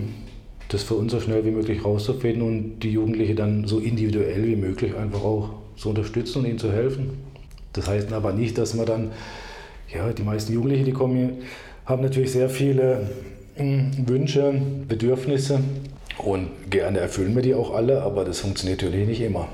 das 0.69 0.83
für 0.83 0.95
uns 0.95 1.11
so 1.11 1.19
schnell 1.19 1.45
wie 1.45 1.51
möglich 1.51 1.85
rauszufinden 1.85 2.41
und 2.41 2.79
die 2.79 2.91
Jugendliche 2.91 3.35
dann 3.35 3.67
so 3.67 3.79
individuell 3.79 4.47
wie 4.47 4.55
möglich 4.55 4.95
einfach 4.95 5.23
auch 5.23 5.49
zu 5.75 5.89
unterstützen 5.89 6.39
und 6.39 6.45
ihnen 6.47 6.57
zu 6.57 6.71
helfen. 6.71 7.11
Das 7.73 7.87
heißt 7.87 8.11
aber 8.13 8.33
nicht, 8.33 8.57
dass 8.57 8.73
man 8.73 8.85
dann, 8.85 9.11
ja, 9.93 10.11
die 10.11 10.23
meisten 10.23 10.53
Jugendlichen, 10.53 10.85
die 10.85 10.91
kommen 10.91 11.15
hier, 11.15 11.29
haben 11.85 12.01
natürlich 12.01 12.31
sehr 12.31 12.49
viele 12.49 13.09
Wünsche, 13.55 14.61
Bedürfnisse 14.87 15.59
und 16.17 16.49
gerne 16.69 16.99
erfüllen 16.99 17.35
wir 17.35 17.41
die 17.41 17.55
auch 17.55 17.73
alle, 17.73 18.01
aber 18.01 18.25
das 18.25 18.39
funktioniert 18.39 18.81
natürlich 18.81 19.07
nicht 19.07 19.21
immer. 19.21 19.47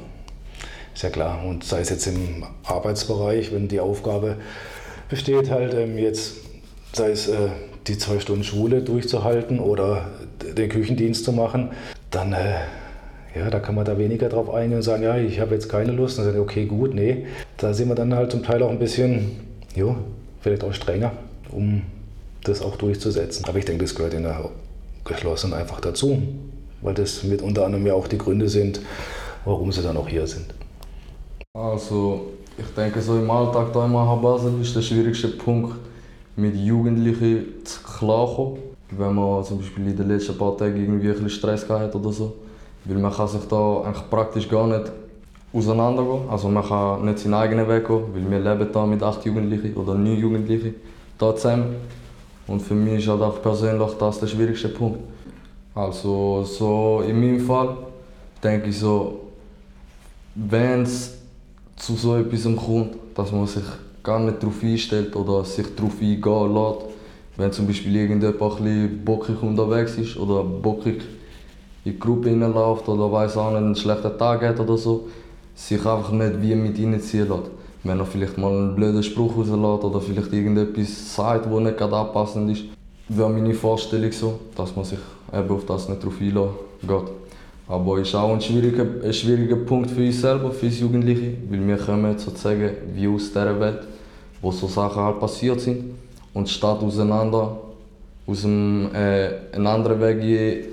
Ist 0.93 1.03
ja 1.03 1.09
klar. 1.09 1.45
Und 1.45 1.63
sei 1.63 1.81
es 1.81 1.89
jetzt 1.89 2.07
im 2.07 2.43
Arbeitsbereich, 2.63 3.53
wenn 3.53 3.67
die 3.67 3.79
Aufgabe 3.79 4.35
besteht, 5.09 5.49
halt 5.49 5.73
ähm, 5.73 5.97
jetzt, 5.97 6.33
sei 6.93 7.11
es 7.11 7.27
äh, 7.27 7.49
die 7.87 7.97
zwei 7.97 8.19
Stunden 8.19 8.43
Schule 8.43 8.81
durchzuhalten 8.81 9.59
oder 9.59 10.09
den 10.57 10.69
Küchendienst 10.69 11.25
zu 11.25 11.31
machen, 11.31 11.71
dann 12.11 12.33
äh, 12.33 12.55
ja, 13.35 13.49
da 13.49 13.59
kann 13.59 13.75
man 13.75 13.85
da 13.85 13.97
weniger 13.97 14.27
drauf 14.27 14.53
eingehen 14.53 14.77
und 14.77 14.83
sagen, 14.83 15.03
ja, 15.03 15.17
ich 15.17 15.39
habe 15.39 15.53
jetzt 15.53 15.69
keine 15.69 15.91
Lust. 15.91 16.17
Und 16.17 16.25
dann 16.25 16.33
sagen, 16.33 16.43
okay, 16.43 16.65
gut, 16.65 16.93
nee. 16.93 17.25
Da 17.57 17.73
sind 17.73 17.87
wir 17.87 17.95
dann 17.95 18.13
halt 18.13 18.31
zum 18.31 18.43
Teil 18.43 18.63
auch 18.63 18.71
ein 18.71 18.79
bisschen, 18.79 19.31
jo, 19.75 19.95
vielleicht 20.41 20.63
auch 20.63 20.73
strenger, 20.73 21.11
um 21.51 21.83
das 22.43 22.61
auch 22.61 22.75
durchzusetzen. 22.75 23.45
Aber 23.45 23.57
ich 23.57 23.65
denke, 23.65 23.83
das 23.83 23.95
gehört 23.95 24.13
in 24.13 24.23
der 24.23 24.49
geschlossenen 25.05 25.57
einfach 25.57 25.79
dazu, 25.79 26.21
weil 26.81 26.93
das 26.93 27.23
mit 27.23 27.41
unter 27.41 27.65
anderem 27.65 27.85
ja 27.85 27.93
auch 27.93 28.07
die 28.07 28.17
Gründe 28.17 28.49
sind, 28.49 28.81
warum 29.45 29.71
sie 29.71 29.81
dann 29.81 29.97
auch 29.97 30.07
hier 30.07 30.27
sind. 30.27 30.53
Also, 31.53 32.27
ich 32.57 32.73
denke, 32.75 33.01
so 33.01 33.17
im 33.17 33.29
Alltag 33.29 33.69
hier 33.73 33.85
in 33.85 34.21
Basel 34.21 34.61
ist 34.61 34.75
der 34.75 34.81
schwierigste 34.81 35.29
Punkt, 35.29 35.75
mit 36.35 36.55
Jugendlichen 36.55 37.65
zu 37.65 37.81
klarkommen. 37.83 38.59
Wenn 38.91 39.13
man 39.13 39.43
zum 39.43 39.59
Beispiel 39.59 39.87
in 39.87 39.97
den 39.97 40.07
letzten 40.07 40.37
paar 40.37 40.57
Tagen 40.57 40.77
irgendwie 40.77 41.07
ein 41.07 41.13
bisschen 41.13 41.29
Stress 41.29 41.69
hat 41.69 41.93
oder 41.95 42.11
so. 42.11 42.35
Weil 42.85 42.97
man 42.97 43.11
kann 43.11 43.27
sich 43.27 43.43
da 43.49 43.81
eigentlich 43.81 44.09
praktisch 44.09 44.49
gar 44.49 44.65
nicht 44.65 44.91
auseinandergehen. 45.53 46.29
Also 46.29 46.47
man 46.47 46.63
kann 46.63 47.05
nicht 47.05 47.19
seinen 47.19 47.35
eigenen 47.35 47.67
Weg 47.67 47.87
gehen, 47.87 48.03
weil 48.13 48.29
wir 48.29 48.39
leben 48.39 48.69
da 48.71 48.85
mit 48.85 49.03
acht 49.03 49.25
Jugendlichen 49.25 49.75
oder 49.75 49.95
neun 49.95 50.17
Jugendlichen 50.17 50.75
da 51.17 51.35
zusammen. 51.35 51.75
Und 52.47 52.61
für 52.61 52.73
mich 52.73 52.99
ist 53.03 53.07
halt 53.07 53.21
auch 53.21 53.41
persönlich 53.41 53.91
das 53.99 54.19
der 54.19 54.27
schwierigste 54.27 54.69
Punkt. 54.69 54.99
Also 55.75 56.43
so 56.43 57.03
in 57.07 57.19
meinem 57.19 57.39
Fall 57.39 57.77
denke 58.43 58.69
ich 58.69 58.79
so, 58.79 59.19
wenn 60.35 60.83
es 60.83 61.17
zu 61.75 61.95
so 61.95 62.15
etwas 62.15 62.43
kommt, 62.43 62.95
dass 63.15 63.31
man 63.31 63.47
sich 63.47 63.63
gar 64.03 64.19
nicht 64.19 64.41
darauf 64.41 64.63
einstellt 64.63 65.15
oder 65.15 65.43
sich 65.45 65.67
darauf 65.75 65.93
eingehen 66.01 66.53
lässt, 66.53 66.85
wenn 67.37 67.51
zum 67.51 67.67
Beispiel 67.67 67.95
irgendjemand 67.95 68.61
ein 68.61 69.01
bockig 69.05 69.41
unterwegs 69.41 69.95
ist 69.97 70.17
oder 70.17 70.43
bockig 70.43 71.01
in 71.85 71.93
die 71.93 71.99
Gruppe 71.99 72.29
reinläuft 72.29 72.87
oder 72.89 73.11
weiß 73.11 73.37
auch 73.37 73.51
nicht, 73.51 73.57
einen 73.57 73.75
schlechten 73.75 74.17
Tag 74.17 74.41
hat 74.41 74.59
oder 74.59 74.77
so, 74.77 75.07
sich 75.55 75.85
einfach 75.85 76.11
nicht 76.11 76.41
wie 76.41 76.55
mit 76.55 76.77
reinziehen 76.77 77.29
lässt. 77.29 77.51
Wenn 77.83 77.99
er 77.99 78.05
vielleicht 78.05 78.37
mal 78.37 78.51
einen 78.51 78.75
blöden 78.75 79.03
Spruch 79.03 79.37
rauslässt 79.37 79.83
oder 79.83 80.01
vielleicht 80.01 80.33
irgendetwas 80.33 81.15
sagt, 81.15 81.45
das 81.45 81.59
nicht 81.59 81.77
gerade 81.77 81.95
anpassend 81.95 82.51
ist, 82.51 82.65
wäre 83.07 83.29
meine 83.29 83.53
Vorstellung 83.53 84.11
so, 84.11 84.39
dass 84.55 84.75
man 84.75 84.83
sich 84.83 84.99
eben 85.33 85.49
auf 85.49 85.65
das 85.65 85.89
nicht 85.89 86.03
drauf 86.03 86.15
einlässt. 86.19 87.11
Aber 87.69 87.99
es 87.99 88.07
ist 88.07 88.15
auch 88.15 88.33
ein 88.33 88.41
schwieriger, 88.41 88.83
ein 89.03 89.13
schwieriger 89.13 89.57
Punkt 89.57 89.91
für 89.91 90.01
uns 90.01 90.19
selber, 90.19 90.51
für 90.51 90.65
uns 90.65 90.79
Jugendliche, 90.79 91.33
weil 91.49 91.67
wir 91.67 91.77
kommen 91.77 92.17
sozusagen 92.17 92.71
wie 92.95 93.07
aus 93.07 93.27
dieser 93.27 93.59
Welt, 93.59 93.81
wo 94.41 94.51
so 94.51 94.67
Sachen 94.67 95.03
halt 95.03 95.19
passiert 95.19 95.61
sind. 95.61 95.93
Und 96.33 96.49
statt 96.49 96.81
auseinander, 96.81 97.59
aus 98.25 98.43
einem, 98.43 98.89
äh, 98.95 99.29
einen 99.53 99.67
anderen 99.67 100.01
Weg, 100.01 100.67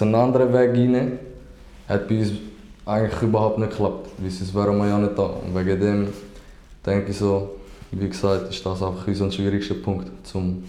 einen 0.00 0.14
anderen 0.14 0.52
Weg 0.52 0.70
rein, 0.70 1.18
hat 1.88 2.08
bei 2.08 2.20
uns 2.20 2.32
eigentlich 2.86 3.22
überhaupt 3.22 3.58
nicht 3.58 3.70
geklappt, 3.70 4.08
weil 4.16 4.30
sonst 4.30 4.54
wären 4.54 4.78
wir 4.78 4.88
ja 4.88 4.98
nicht 4.98 5.18
da. 5.18 5.24
Und 5.24 5.54
wegen 5.54 5.80
dem 5.80 6.08
denke 6.86 7.10
ich 7.10 7.18
so, 7.18 7.50
wie 7.90 8.08
gesagt, 8.08 8.48
ist 8.48 8.64
das 8.64 8.82
einfach 8.82 9.06
unser 9.06 9.30
schwierigster 9.30 9.74
Punkt, 9.74 10.10
um 10.32 10.64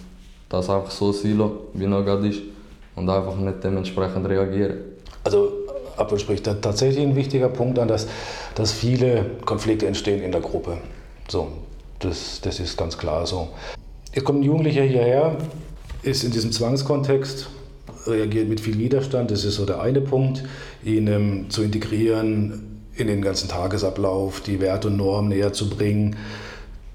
das 0.49 0.69
einfach 0.69 0.91
so 0.91 1.13
zu 1.13 1.27
lassen, 1.29 1.53
wie 1.73 1.85
er 1.85 2.03
gerade 2.03 2.27
ist 2.27 2.41
und 2.97 3.09
einfach 3.09 3.35
nicht 3.35 3.63
dementsprechend 3.63 4.27
reagieren. 4.27 4.79
Also 5.23 5.51
Apple 5.97 6.19
spricht 6.19 6.45
tatsächlich 6.45 7.05
ein 7.05 7.15
wichtiger 7.15 7.47
Punkt 7.47 7.79
an, 7.79 7.87
dass, 7.87 8.07
dass 8.55 8.71
viele 8.71 9.25
Konflikte 9.45 9.87
entstehen 9.87 10.21
in 10.21 10.31
der 10.31 10.41
Gruppe. 10.41 10.77
So, 11.27 11.47
das, 11.99 12.41
das 12.41 12.59
ist 12.59 12.77
ganz 12.77 12.97
klar 12.97 13.25
so. 13.25 13.49
Jetzt 14.13 14.25
kommt 14.25 14.39
ein 14.39 14.43
Jugendlicher 14.43 14.83
hierher, 14.83 15.37
ist 16.01 16.23
in 16.23 16.31
diesem 16.31 16.51
Zwangskontext 16.51 17.49
reagiert 18.07 18.49
mit 18.49 18.59
viel 18.59 18.77
Widerstand. 18.77 19.31
Das 19.31 19.43
ist 19.45 19.55
so 19.55 19.65
der 19.65 19.81
eine 19.81 20.01
Punkt, 20.01 20.43
ihn 20.83 21.07
ähm, 21.07 21.49
zu 21.49 21.63
integrieren 21.63 22.81
in 22.95 23.07
den 23.07 23.21
ganzen 23.21 23.47
Tagesablauf, 23.47 24.41
die 24.41 24.59
Werte 24.59 24.87
und 24.87 24.97
Normen 24.97 25.29
näher 25.29 25.53
zu 25.53 25.69
bringen. 25.69 26.15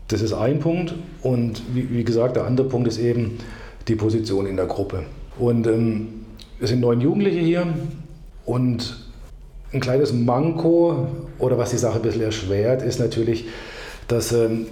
Das 0.09 0.21
ist 0.21 0.33
ein 0.33 0.59
Punkt. 0.59 0.95
Und 1.23 1.63
wie, 1.75 1.91
wie 1.91 2.05
gesagt, 2.05 2.37
der 2.37 2.45
andere 2.45 2.67
Punkt 2.67 2.89
ist 2.89 2.99
eben 2.99 3.39
die 3.89 3.95
Position 3.95 4.47
in 4.47 4.57
der 4.57 4.67
Gruppe. 4.67 5.05
Und 5.39 5.67
ähm, 5.67 6.09
es 6.61 6.71
sind 6.71 6.81
neun 6.81 7.01
Jugendliche 7.01 7.41
hier 7.41 7.67
und 8.45 8.97
ein 9.73 9.81
kleines 9.81 10.13
Manko 10.13 11.07
oder 11.39 11.59
was 11.59 11.71
die 11.71 11.79
Sache 11.79 11.97
ein 11.97 12.03
bisschen 12.03 12.23
erschwert, 12.23 12.83
ist 12.83 13.01
natürlich, 13.01 13.47
dass 14.09 14.33
ähm, 14.33 14.67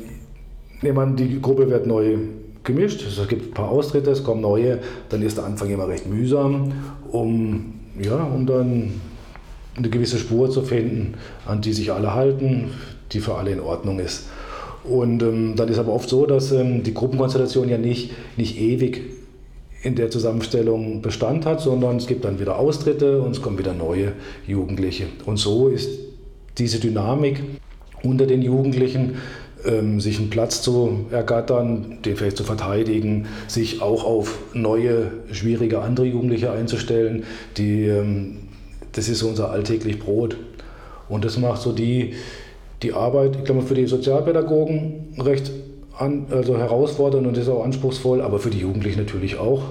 die 0.83 1.40
Gruppe 1.40 1.70
wird 1.70 1.87
neu 1.87 2.18
gemischt, 2.64 3.03
es 3.07 3.29
gibt 3.29 3.51
ein 3.51 3.55
paar 3.55 3.70
Austritte, 3.70 4.11
es 4.11 4.23
kommen 4.23 4.42
neue, 4.42 4.79
dann 5.09 5.23
ist 5.23 5.38
der 5.38 5.44
Anfang 5.44 5.70
immer 5.70 5.88
recht 5.88 6.07
mühsam, 6.07 6.73
um, 7.11 7.75
ja, 8.01 8.23
um 8.23 8.46
dann 8.46 9.01
eine 9.77 9.88
gewisse 9.88 10.18
Spur 10.18 10.51
zu 10.51 10.62
finden, 10.62 11.14
an 11.46 11.62
die 11.62 11.73
sich 11.73 11.92
alle 11.92 12.14
halten, 12.14 12.73
die 13.12 13.20
für 13.20 13.37
alle 13.37 13.53
in 13.53 13.61
Ordnung 13.61 13.99
ist. 13.99 14.29
Und 14.85 15.23
ähm, 15.23 15.57
dann 15.57 15.68
ist 15.68 15.79
aber 15.79 15.92
oft 15.92 16.09
so, 16.09 16.27
dass 16.27 16.53
ähm, 16.53 16.83
die 16.83 16.94
Gruppenkonstellation 16.94 17.68
ja 17.68 17.79
nicht, 17.79 18.12
nicht 18.37 18.59
ewig 18.59 19.03
in 19.83 19.95
der 19.95 20.11
Zusammenstellung 20.11 21.01
Bestand 21.01 21.47
hat, 21.47 21.61
sondern 21.61 21.97
es 21.97 22.07
gibt 22.07 22.25
dann 22.25 22.38
wieder 22.38 22.59
Austritte 22.59 23.23
und 23.23 23.33
es 23.33 23.43
kommen 23.43 23.59
wieder 23.59 23.73
neue 23.73 24.12
Jugendliche. 24.47 25.07
Und 25.25 25.38
so 25.38 25.69
ist 25.69 25.88
diese 26.59 26.79
Dynamik 26.79 27.43
unter 28.03 28.27
den 28.27 28.43
Jugendlichen, 28.43 29.16
ähm, 29.64 30.01
sich 30.01 30.19
einen 30.19 30.31
Platz 30.31 30.62
zu 30.62 31.07
ergattern, 31.11 31.99
den 32.05 32.16
vielleicht 32.16 32.37
zu 32.37 32.45
verteidigen, 32.45 33.27
sich 33.47 33.83
auch 33.83 34.05
auf 34.05 34.38
neue, 34.55 35.11
schwierige 35.33 35.81
andere 35.81 36.07
Jugendliche 36.07 36.51
einzustellen, 36.51 37.25
die, 37.57 37.87
ähm, 37.87 38.38
das 38.93 39.09
ist 39.09 39.23
unser 39.23 39.51
alltäglich 39.51 39.99
Brot. 39.99 40.37
Und 41.09 41.25
das 41.25 41.38
macht 41.38 41.61
so 41.61 41.73
die, 41.73 42.14
die 42.83 42.93
Arbeit, 42.93 43.37
ich 43.37 43.45
glaube, 43.45 43.62
für 43.62 43.75
die 43.75 43.87
Sozialpädagogen 43.87 45.14
recht 45.19 45.51
an, 46.01 46.27
also 46.31 46.57
herausfordernd 46.57 47.27
und 47.27 47.37
ist 47.37 47.49
auch 47.49 47.63
anspruchsvoll, 47.63 48.23
aber 48.23 48.39
für 48.39 48.51
die 48.51 48.61
Jugendlichen 48.61 49.01
natürlich 49.01 49.39
auch. 49.39 49.63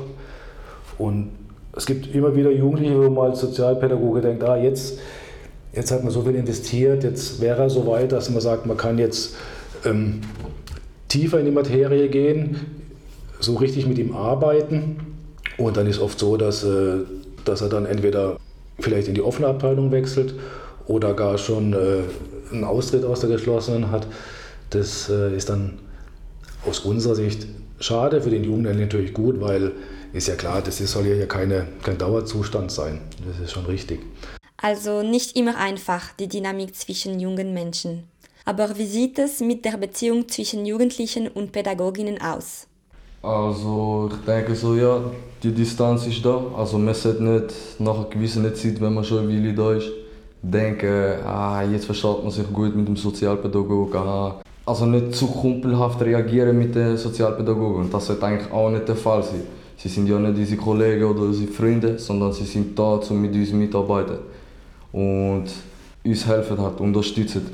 Und 0.98 1.30
es 1.76 1.86
gibt 1.86 2.14
immer 2.14 2.36
wieder 2.36 2.52
Jugendliche, 2.52 2.98
wo 2.98 3.10
man 3.10 3.32
als 3.32 3.40
Sozialpädagoge 3.40 4.22
denkt, 4.22 4.44
ah, 4.44 4.58
jetzt, 4.58 5.00
jetzt 5.74 5.92
hat 5.92 6.04
man 6.04 6.12
so 6.12 6.22
viel 6.22 6.36
investiert, 6.36 7.04
jetzt 7.04 7.42
wäre 7.42 7.64
er 7.64 7.70
so 7.70 7.88
weit, 7.88 8.12
dass 8.12 8.30
man 8.30 8.42
sagt, 8.42 8.66
man 8.66 8.78
kann 8.78 9.00
jetzt 9.00 9.36
ähm, 9.86 10.22
tiefer 11.08 11.40
in 11.40 11.46
die 11.46 11.52
Materie 11.52 12.10
gehen, 12.10 12.58
so 13.40 13.56
richtig 13.56 13.88
mit 13.88 13.98
ihm 13.98 14.16
arbeiten. 14.16 14.98
Und 15.58 15.78
dann 15.78 15.88
ist 15.88 16.00
oft 16.00 16.20
so, 16.20 16.38
dass, 16.38 16.64
äh, 16.64 16.98
dass 17.44 17.62
er 17.62 17.70
dann 17.70 17.86
entweder 17.86 18.38
vielleicht 18.80 19.08
in 19.08 19.16
die 19.16 19.22
offene 19.22 19.48
Abteilung 19.48 19.92
wechselt 19.92 20.36
oder 20.88 21.14
gar 21.14 21.38
schon 21.38 21.74
äh, 21.74 22.54
einen 22.54 22.64
Austritt 22.64 23.04
aus 23.04 23.22
der 23.22 23.30
geschlossenen 23.30 23.90
hat. 23.90 24.06
Das 24.70 25.10
äh, 25.10 25.36
ist 25.36 25.50
dann 25.50 25.80
aus 26.66 26.80
unserer 26.80 27.16
Sicht 27.16 27.48
schade, 27.80 28.22
für 28.22 28.30
den 28.30 28.44
Jugendlichen 28.44 28.80
natürlich 28.80 29.14
gut, 29.14 29.40
weil 29.40 29.72
ist 30.12 30.28
ja 30.28 30.36
klar, 30.36 30.62
das 30.62 30.78
soll 30.80 31.06
ja 31.08 31.26
keine, 31.26 31.68
kein 31.84 31.98
Dauerzustand 31.98 32.72
sein. 32.72 33.02
Das 33.28 33.40
ist 33.40 33.52
schon 33.52 33.66
richtig. 33.66 34.00
Also 34.58 35.04
nicht 35.04 35.38
immer 35.38 35.58
einfach, 35.58 36.14
die 36.20 36.28
Dynamik 36.28 36.76
zwischen 36.76 37.20
jungen 37.20 37.54
Menschen. 37.54 38.04
Aber 38.44 38.78
wie 38.78 38.88
sieht 38.88 39.20
es 39.20 39.40
mit 39.40 39.64
der 39.66 39.78
Beziehung 39.78 40.28
zwischen 40.28 40.66
Jugendlichen 40.66 41.28
und 41.28 41.52
Pädagoginnen 41.52 42.20
aus? 42.20 42.66
Also 43.22 44.10
ich 44.12 44.26
denke 44.26 44.56
so, 44.56 44.76
ja, 44.76 45.02
die 45.44 45.52
Distanz 45.52 46.08
ist 46.08 46.26
da. 46.26 46.42
Also 46.58 46.78
man 46.78 46.94
sollte 46.94 47.24
nicht 47.24 47.80
nach 47.80 47.96
einer 47.96 48.10
gewissen 48.10 48.44
Zeit, 48.56 48.82
wenn 48.82 48.94
man 48.94 49.04
schon 49.04 49.28
Weile 49.28 49.54
da 49.54 49.74
ist, 49.74 49.92
denken, 50.42 51.20
ah, 51.26 51.62
jetzt 51.64 51.86
versteht 51.86 52.24
man 52.24 52.32
sich 52.32 52.52
gut 52.52 52.76
mit 52.76 52.88
dem 52.88 52.96
Sozialpädagogen. 52.96 54.00
Ah, 54.00 54.42
also 54.70 54.86
nicht 54.86 55.16
zu 55.16 55.26
kumpelhaft 55.26 56.00
reagieren 56.02 56.58
mit 56.58 56.76
den 56.76 56.96
Sozialpädagogen. 56.96 57.90
Das 57.90 58.06
sollte 58.06 58.24
eigentlich 58.28 58.52
auch 58.52 58.70
nicht 58.70 58.88
der 58.88 58.96
Fall 58.96 59.24
sein. 59.24 59.42
Sie 59.76 59.90
sind 59.90 60.08
ja 60.08 60.20
nicht 60.20 60.38
unsere 60.38 60.62
Kollegen 60.62 61.06
oder 61.06 61.22
unsere 61.22 61.52
Freunde, 61.52 61.98
sondern 61.98 62.32
sie 62.34 62.44
sind 62.44 62.78
da, 62.78 63.00
um 63.10 63.20
mit 63.20 63.34
uns 63.34 63.52
mitarbeiten 63.52 64.20
und 64.92 65.46
uns 66.06 66.28
helfen, 66.28 66.60
halt, 66.60 66.80
unterstützen. 66.80 67.48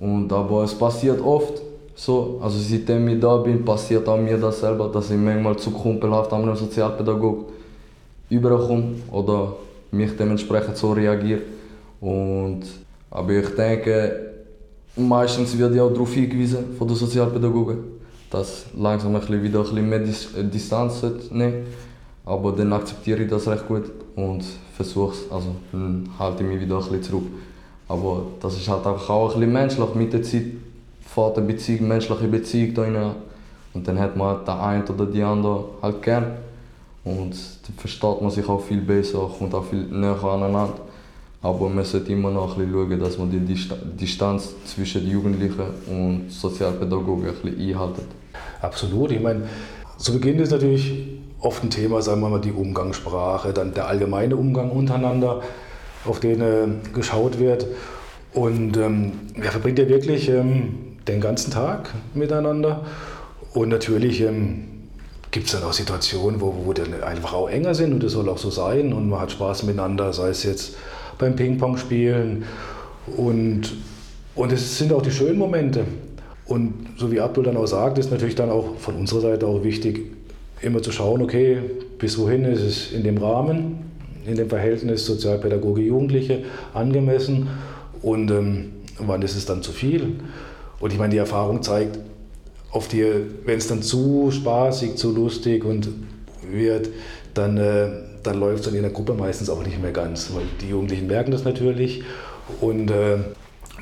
Und, 0.00 0.32
aber 0.32 0.64
es 0.64 0.74
passiert 0.74 1.20
oft 1.20 1.62
so, 1.94 2.40
also 2.42 2.58
seitdem 2.58 3.06
ich 3.08 3.20
da 3.20 3.36
bin, 3.36 3.64
passiert 3.64 4.08
auch 4.08 4.18
mir 4.18 4.38
das 4.38 4.60
selber, 4.60 4.88
dass 4.88 5.10
ich 5.10 5.16
manchmal 5.16 5.56
zu 5.56 5.70
kumpelhaft 5.70 6.32
an 6.32 6.42
einem 6.42 6.56
Sozialpädagog 6.56 7.50
überkomme 8.30 8.94
oder 9.12 9.54
mich 9.92 10.16
dementsprechend 10.16 10.76
so 10.76 10.92
reagiere. 10.92 11.42
Und, 12.00 12.62
aber 13.10 13.30
ich 13.32 13.48
denke, 13.54 14.27
meistens 14.96 15.56
wird 15.56 15.74
ja 15.74 15.84
auch 15.84 15.92
darauf 15.92 16.12
hingewiesen 16.12 16.76
von 16.76 16.88
den 16.88 16.96
Sozialpädagogen, 16.96 17.78
dass 18.30 18.66
langsam 18.76 19.14
ein 19.14 19.20
bisschen 19.20 19.42
wieder 19.42 19.60
ein 19.60 19.64
bisschen 19.64 19.88
mehr 19.88 19.98
Dis 20.00 20.34
äh, 20.34 20.44
Distanz 20.44 21.02
nehmen 21.30 21.66
Aber 22.24 22.52
dann 22.52 22.72
akzeptiere 22.72 23.22
ich 23.22 23.30
das 23.30 23.48
recht 23.48 23.66
gut 23.66 23.84
und 24.16 24.44
versuche 24.74 25.14
es, 25.14 25.32
also 25.32 25.48
halte 26.18 26.42
ich 26.42 26.48
mich 26.50 26.60
wieder 26.60 26.76
ein 26.76 26.82
bisschen 26.82 27.02
zurück. 27.02 27.26
Aber 27.88 28.22
das 28.40 28.54
ist 28.56 28.68
halt 28.68 28.86
auch 28.86 29.34
ein 29.34 29.40
bisschen 29.40 29.52
menschlich. 29.52 29.94
Mit 29.94 30.12
der 30.12 30.22
Zeit 30.22 30.44
fährt 31.00 31.38
eine 31.38 31.46
Beziehung, 31.46 31.88
menschliche 31.88 32.28
Beziehung 32.28 32.74
da 32.74 32.82
rein. 32.82 33.14
Und 33.72 33.88
dann 33.88 33.98
hat 33.98 34.16
man 34.16 34.44
den 34.44 34.54
einen 34.54 34.86
oder 34.86 35.06
die 35.06 35.22
andere 35.22 35.64
halt 35.80 36.02
gern. 36.02 36.36
Und 37.04 37.30
dann 37.30 37.76
versteht 37.76 38.20
man 38.20 38.30
sich 38.30 38.46
auch 38.48 38.60
viel 38.60 38.82
besser, 38.82 39.30
kommt 39.38 39.54
auch 39.54 39.64
viel 39.64 39.84
näher 39.84 40.22
aneinander. 40.22 40.74
Aber 41.40 41.68
man 41.68 41.84
sollte 41.84 42.12
immer 42.12 42.30
noch 42.30 42.58
ein 42.58 42.66
bisschen 42.66 42.88
schauen, 42.88 43.00
dass 43.00 43.18
man 43.18 43.30
die 43.30 43.56
Distanz 43.96 44.54
zwischen 44.64 45.08
Jugendlichen 45.08 45.62
und 45.86 46.30
Sozialpädagogen 46.30 47.28
ein 47.28 47.34
bisschen 47.34 47.60
einhält. 47.60 48.00
Absolut. 48.60 49.12
Ich 49.12 49.20
meine, 49.20 49.42
zu 49.98 50.12
Beginn 50.14 50.40
ist 50.40 50.50
natürlich 50.50 51.06
oft 51.40 51.62
ein 51.62 51.70
Thema, 51.70 52.02
sagen 52.02 52.20
wir 52.20 52.28
mal, 52.28 52.40
die 52.40 52.50
Umgangssprache, 52.50 53.52
dann 53.52 53.72
der 53.72 53.86
allgemeine 53.86 54.36
Umgang 54.36 54.70
untereinander, 54.70 55.42
auf 56.04 56.18
den 56.20 56.40
äh, 56.40 56.66
geschaut 56.92 57.38
wird. 57.38 57.66
Und 58.34 58.76
ähm, 58.76 59.12
er 59.40 59.52
verbringt 59.52 59.78
ja 59.78 59.88
wirklich 59.88 60.28
ähm, 60.28 60.96
den 61.06 61.20
ganzen 61.20 61.52
Tag 61.52 61.94
miteinander. 62.14 62.84
Und 63.54 63.68
natürlich 63.68 64.20
ähm, 64.20 64.64
gibt 65.30 65.46
es 65.46 65.52
dann 65.52 65.62
auch 65.62 65.72
Situationen, 65.72 66.40
wo, 66.40 66.54
wo 66.64 66.72
dann 66.72 67.02
einfach 67.02 67.32
auch 67.32 67.48
enger 67.48 67.74
sind 67.74 67.92
und 67.92 68.02
das 68.02 68.12
soll 68.12 68.28
auch 68.28 68.38
so 68.38 68.50
sein 68.50 68.92
und 68.92 69.08
man 69.08 69.20
hat 69.20 69.32
Spaß 69.32 69.64
miteinander, 69.64 70.12
sei 70.12 70.28
es 70.28 70.42
jetzt 70.42 70.76
beim 71.18 71.36
Ping-Pong 71.36 71.76
spielen. 71.76 72.44
Und, 73.16 73.74
und 74.34 74.52
es 74.52 74.78
sind 74.78 74.92
auch 74.92 75.02
die 75.02 75.10
schönen 75.10 75.38
Momente. 75.38 75.84
Und 76.46 76.72
so 76.96 77.12
wie 77.12 77.20
Abdul 77.20 77.44
dann 77.44 77.56
auch 77.56 77.66
sagt, 77.66 77.98
ist 77.98 78.10
natürlich 78.10 78.34
dann 78.34 78.50
auch 78.50 78.76
von 78.78 78.94
unserer 78.94 79.20
Seite 79.20 79.46
auch 79.46 79.62
wichtig, 79.62 80.12
immer 80.60 80.82
zu 80.82 80.92
schauen, 80.92 81.22
okay, 81.22 81.58
bis 81.98 82.18
wohin 82.18 82.44
ist 82.44 82.62
es 82.62 82.92
in 82.92 83.04
dem 83.04 83.18
Rahmen, 83.18 83.78
in 84.26 84.36
dem 84.36 84.48
Verhältnis 84.48 85.06
Sozialpädagoge 85.06 85.82
Jugendliche 85.82 86.44
angemessen 86.74 87.48
und 88.02 88.30
ähm, 88.30 88.70
wann 88.98 89.22
ist 89.22 89.36
es 89.36 89.46
dann 89.46 89.62
zu 89.62 89.72
viel. 89.72 90.16
Und 90.80 90.92
ich 90.92 90.98
meine, 90.98 91.12
die 91.12 91.18
Erfahrung 91.18 91.62
zeigt, 91.62 91.98
auf 92.70 92.88
die, 92.88 93.04
wenn 93.44 93.58
es 93.58 93.68
dann 93.68 93.82
zu 93.82 94.30
spaßig, 94.30 94.96
zu 94.96 95.14
lustig 95.14 95.64
und 95.64 95.88
wird, 96.50 96.90
dann 97.34 97.56
äh, 97.56 97.88
dann 98.22 98.38
läuft 98.40 98.66
es 98.66 98.72
in 98.72 98.82
der 98.82 98.90
Gruppe 98.90 99.14
meistens 99.14 99.50
auch 99.50 99.64
nicht 99.64 99.80
mehr 99.80 99.92
ganz, 99.92 100.32
weil 100.34 100.44
die 100.60 100.68
Jugendlichen 100.68 101.06
merken 101.06 101.30
das 101.30 101.44
natürlich 101.44 102.02
und 102.60 102.90
äh, 102.90 103.18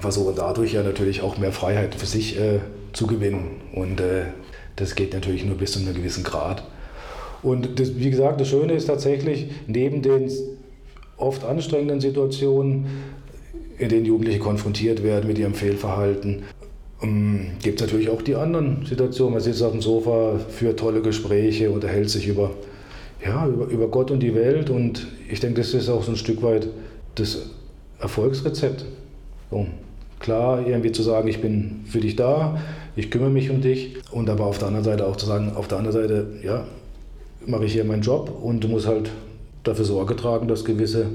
versuchen 0.00 0.34
dadurch 0.36 0.72
ja 0.72 0.82
natürlich 0.82 1.22
auch 1.22 1.38
mehr 1.38 1.52
Freiheit 1.52 1.94
für 1.94 2.06
sich 2.06 2.38
äh, 2.38 2.60
zu 2.92 3.06
gewinnen. 3.06 3.60
Und 3.72 4.00
äh, 4.00 4.24
das 4.76 4.94
geht 4.94 5.14
natürlich 5.14 5.44
nur 5.44 5.56
bis 5.56 5.72
zu 5.72 5.80
einem 5.80 5.94
gewissen 5.94 6.24
Grad. 6.24 6.64
Und 7.42 7.78
das, 7.78 7.96
wie 7.96 8.10
gesagt, 8.10 8.40
das 8.40 8.48
Schöne 8.48 8.74
ist 8.74 8.86
tatsächlich, 8.86 9.50
neben 9.66 10.02
den 10.02 10.30
oft 11.16 11.44
anstrengenden 11.44 12.00
Situationen, 12.00 12.86
in 13.78 13.88
denen 13.88 14.06
Jugendliche 14.06 14.38
konfrontiert 14.38 15.02
werden 15.02 15.26
mit 15.26 15.38
ihrem 15.38 15.54
Fehlverhalten, 15.54 16.44
ähm, 17.02 17.52
gibt 17.62 17.80
es 17.80 17.86
natürlich 17.86 18.08
auch 18.08 18.22
die 18.22 18.34
anderen 18.34 18.84
Situationen. 18.86 19.34
Man 19.34 19.42
sitzt 19.42 19.62
auf 19.62 19.72
dem 19.72 19.82
Sofa, 19.82 20.38
führt 20.48 20.78
tolle 20.78 21.02
Gespräche, 21.02 21.70
unterhält 21.70 22.10
sich 22.10 22.26
über 22.26 22.50
ja, 23.24 23.46
über, 23.46 23.66
über 23.66 23.88
Gott 23.88 24.10
und 24.10 24.20
die 24.20 24.34
Welt. 24.34 24.70
Und 24.70 25.06
ich 25.28 25.40
denke, 25.40 25.60
das 25.60 25.74
ist 25.74 25.88
auch 25.88 26.02
so 26.02 26.12
ein 26.12 26.16
Stück 26.16 26.42
weit 26.42 26.68
das 27.14 27.50
Erfolgsrezept. 27.98 28.84
So, 29.50 29.66
klar, 30.20 30.66
irgendwie 30.66 30.92
zu 30.92 31.02
sagen, 31.02 31.28
ich 31.28 31.40
bin 31.40 31.84
für 31.86 32.00
dich 32.00 32.16
da, 32.16 32.58
ich 32.94 33.10
kümmere 33.10 33.30
mich 33.30 33.50
um 33.50 33.60
dich. 33.60 33.96
Und 34.10 34.28
aber 34.30 34.46
auf 34.46 34.58
der 34.58 34.68
anderen 34.68 34.84
Seite 34.84 35.06
auch 35.06 35.16
zu 35.16 35.26
sagen, 35.26 35.52
auf 35.54 35.68
der 35.68 35.78
anderen 35.78 36.00
Seite, 36.00 36.26
ja, 36.42 36.66
mache 37.46 37.64
ich 37.64 37.72
hier 37.72 37.84
meinen 37.84 38.02
Job 38.02 38.30
und 38.42 38.64
du 38.64 38.68
musst 38.68 38.86
halt 38.86 39.10
dafür 39.62 39.84
Sorge 39.84 40.16
tragen, 40.16 40.48
dass 40.48 40.64
gewisse 40.64 41.06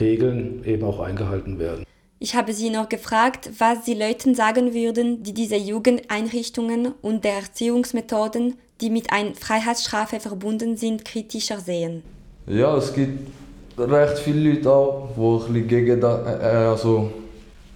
Regeln 0.00 0.64
eben 0.64 0.84
auch 0.84 1.00
eingehalten 1.00 1.58
werden. 1.58 1.84
Ich 2.20 2.34
habe 2.34 2.52
Sie 2.52 2.70
noch 2.70 2.88
gefragt, 2.88 3.50
was 3.58 3.84
Sie 3.84 3.94
Leuten 3.94 4.34
sagen 4.34 4.74
würden, 4.74 5.22
die 5.22 5.34
diese 5.34 5.56
Jugendeinrichtungen 5.56 6.92
und 7.00 7.24
der 7.24 7.34
Erziehungsmethoden 7.34 8.54
die 8.80 8.90
mit 8.90 9.12
einer 9.12 9.34
Freiheitsstrafe 9.34 10.20
verbunden 10.20 10.76
sind, 10.76 11.04
kritischer 11.04 11.58
sehen? 11.58 12.02
Ja, 12.46 12.76
es 12.76 12.92
gibt 12.92 13.28
recht 13.78 14.18
viele 14.18 14.52
Leute 14.54 14.70
auch, 14.70 15.08
die 15.16 15.20
ein 15.20 15.38
bisschen 15.38 15.68
gegen, 15.68 16.00
da, 16.00 16.40
äh, 16.40 16.66
also 16.68 17.10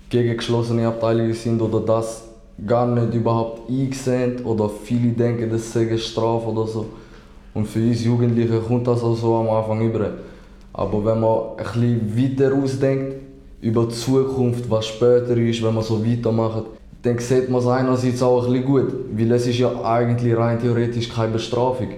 gegen 0.08 0.36
geschlossene 0.36 0.86
Abteilungen 0.86 1.34
sind 1.34 1.60
oder 1.60 1.80
das 1.80 2.24
gar 2.66 2.86
nicht 2.86 3.14
überhaupt 3.14 3.68
eingesehen 3.68 4.44
oder 4.44 4.68
viele 4.68 5.12
denken, 5.12 5.50
das 5.50 5.72
sei 5.72 5.82
eine 5.82 5.98
Strafe 5.98 6.48
oder 6.48 6.66
so. 6.66 6.86
Und 7.54 7.66
für 7.66 7.80
uns 7.80 8.04
Jugendliche 8.04 8.60
kommt 8.60 8.86
das 8.86 9.02
auch 9.02 9.16
so 9.16 9.36
am 9.36 9.50
Anfang 9.50 9.86
über. 9.86 10.10
Aber 10.72 11.04
wenn 11.04 11.20
man 11.20 11.56
ein 11.56 11.56
bisschen 11.56 12.38
weiter 12.38 12.54
ausdenkt, 12.54 13.16
über 13.60 13.86
die 13.86 13.94
Zukunft, 13.94 14.68
was 14.70 14.86
später 14.86 15.36
ist, 15.36 15.62
wenn 15.62 15.74
man 15.74 15.84
so 15.84 16.04
weitermacht, 16.04 16.64
dann 17.02 17.18
sieht 17.18 17.50
man 17.50 17.60
es 17.60 17.66
einerseits 17.66 18.22
auch 18.22 18.44
ein 18.44 18.52
bisschen 18.52 18.66
gut, 18.66 18.92
weil 19.12 19.32
es 19.32 19.46
ist 19.46 19.58
ja 19.58 19.82
eigentlich 19.84 20.36
rein 20.36 20.60
theoretisch 20.60 21.08
keine 21.08 21.32
Bestrafung. 21.32 21.88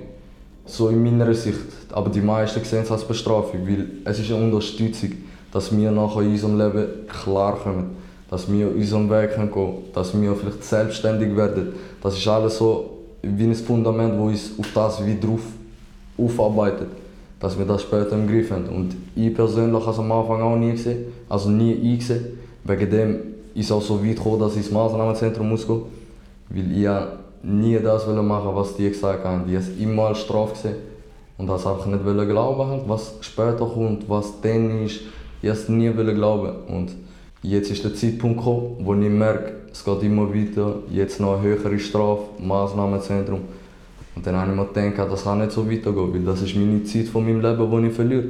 So 0.67 0.89
in 0.89 1.03
meiner 1.03 1.33
Sicht. 1.35 1.59
Aber 1.93 2.09
die 2.09 2.23
meisten 2.23 2.65
sehen 2.65 2.83
es 2.85 2.91
als 2.91 3.05
Bestrafung, 3.05 3.67
weil 3.67 3.87
es 4.05 4.19
ist 4.19 4.33
eine 4.33 4.45
Unterstützung, 4.45 5.11
dass 5.53 5.77
wir 5.77 5.91
nachher 5.91 6.23
in 6.23 6.31
unserem 6.31 6.59
Leben 6.59 6.87
klarkommen, 7.07 7.91
dass 8.31 8.51
wir 8.51 8.75
unseren 8.75 9.11
Weg 9.11 9.37
gehen 9.37 9.53
können, 9.53 9.75
dass 9.93 10.19
wir 10.19 10.35
vielleicht 10.35 10.65
selbstständig 10.65 11.37
werden. 11.37 11.75
Das 12.03 12.17
ist 12.17 12.27
alles 12.27 12.57
so 12.57 12.91
wie 13.23 13.45
ein 13.45 13.55
Fundament, 13.55 14.19
wo 14.19 14.25
uns 14.25 14.53
auf 14.59 14.69
das 14.75 15.05
wieder 15.05 15.27
drauf 15.27 15.43
aufarbeitet, 16.17 16.89
dass 17.41 17.59
wir 17.59 17.67
das 17.67 17.83
später 17.83 18.13
im 18.13 18.27
Griff 18.27 18.51
haben. 18.51 18.67
Und 18.69 18.97
ich 19.15 19.35
persönlich 19.35 19.81
habe 19.83 19.93
es 19.93 19.99
am 19.99 20.11
Anfang 20.11 20.41
auch 20.41 20.57
nie 20.57 20.73
gesehen, 20.73 21.13
also 21.29 21.51
nie 21.51 21.75
eingesehen. 21.75 22.39
Wegen 22.65 22.91
dem 22.91 23.34
ist 23.55 23.73
auch 23.73 23.83
so 23.83 24.05
weit 24.05 24.17
gekommen, 24.17 24.41
dass 24.41 24.53
ich 24.53 24.59
ins 24.59 24.71
Maßnahmenzentrum 24.71 25.49
muss 25.49 25.67
gehen. 25.67 25.83
Weil 26.49 26.73
ich 26.73 26.89
nie 27.43 27.79
das 27.79 28.07
machen 28.07 28.51
was 28.55 28.77
die 28.77 28.89
gesagt 28.89 29.25
haben. 29.25 29.47
Die 29.47 29.57
haben 29.57 29.79
immer 29.79 30.09
als 30.09 30.19
Strafe 30.19 30.53
gesehen. 30.55 30.77
Und 31.37 31.49
das 31.49 31.67
einfach 31.67 31.87
nicht 31.87 32.05
glauben, 32.05 32.71
halt, 32.71 32.83
was 32.89 33.15
später 33.21 33.67
kommt, 33.67 34.09
was 34.09 34.41
dann 34.41 34.85
ist. 34.85 35.01
Ich 35.43 35.51
es 35.51 35.69
nie 35.69 35.91
glauben. 35.91 36.53
Und 36.69 36.93
jetzt 37.43 37.71
ist 37.71 37.85
der 37.85 37.95
Zeitpunkt 37.95 38.39
gekommen, 38.39 38.77
wo 38.81 38.95
ich 38.95 39.11
merke, 39.11 39.53
es 39.73 39.85
geht 39.85 40.03
immer 40.05 40.33
weiter. 40.33 40.77
Jetzt 40.91 41.21
noch 41.21 41.35
eine 41.35 41.43
höhere 41.43 41.79
Strafe, 41.79 42.23
Maßnahmenzentrum. 42.39 43.41
Und 44.15 44.27
dann 44.27 44.37
habe 44.37 44.53
ich 44.53 44.57
mir 44.57 44.67
gedacht, 44.67 45.11
das 45.11 45.25
kann 45.25 45.41
nicht 45.41 45.51
so 45.51 45.69
weitergehen, 45.69 46.15
weil 46.15 46.23
das 46.23 46.41
ist 46.41 46.55
meine 46.55 46.85
Zeit 46.85 47.07
von 47.07 47.25
meinem 47.25 47.41
Leben, 47.41 47.83
die 47.83 47.89
ich 47.89 47.95
verliere. 47.95 48.25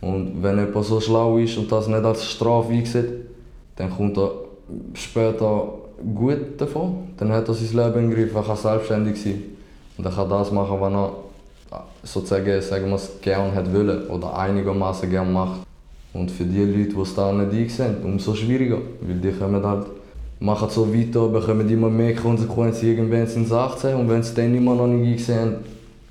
Und 0.00 0.42
wenn 0.42 0.58
jemand 0.58 0.84
so 0.84 1.00
schlau 1.00 1.38
ist 1.38 1.56
und 1.56 1.70
das 1.70 1.86
nicht 1.86 2.04
als 2.04 2.24
Strafe 2.24 2.72
einsieht, 2.72 3.08
dann 3.78 3.90
kommt 3.90 4.18
er 4.18 4.32
später 4.94 5.68
gut 6.14 6.60
davon. 6.60 7.08
Dann 7.16 7.32
hat 7.32 7.48
er 7.48 7.54
sein 7.54 7.76
Leben 7.76 8.04
im 8.04 8.10
Griff, 8.10 8.34
er 8.34 8.42
kann 8.42 8.56
selbstständig 8.56 9.22
sein. 9.22 9.42
Und 9.96 10.04
er 10.04 10.10
kann 10.10 10.28
das 10.28 10.50
machen, 10.50 10.80
was 10.80 10.92
er 10.92 11.84
sozusagen, 12.02 12.60
sagen 12.60 12.88
wir 12.88 12.96
es, 12.96 13.10
gerne 13.20 13.54
hat 13.54 13.72
wollen 13.72 14.08
oder 14.08 14.36
einigermaßen 14.36 15.08
gerne 15.08 15.30
macht. 15.30 15.60
Und 16.12 16.30
für 16.30 16.44
die 16.44 16.64
Leute, 16.64 16.94
die 16.94 17.00
es 17.00 17.14
da 17.14 17.32
nicht 17.32 17.52
einsehen, 17.52 17.96
umso 18.02 18.34
schwieriger. 18.34 18.78
Weil 19.00 19.16
die 19.16 19.30
kommen 19.30 19.64
halt, 19.64 19.86
machen 20.40 20.68
so 20.70 20.92
weiter, 20.92 21.28
bekommen 21.28 21.68
immer 21.70 21.88
mehr 21.88 22.16
Konsequenzen. 22.16 22.88
Irgendwann 22.88 23.28
sind 23.28 23.46
sie 23.46 23.56
18 23.56 23.94
und 23.94 24.08
wenn 24.08 24.24
sie 24.24 24.34
dann 24.34 24.54
immer 24.56 24.74
noch 24.74 24.88
nicht 24.88 25.06
eingesehen 25.06 25.38
haben, 25.38 25.56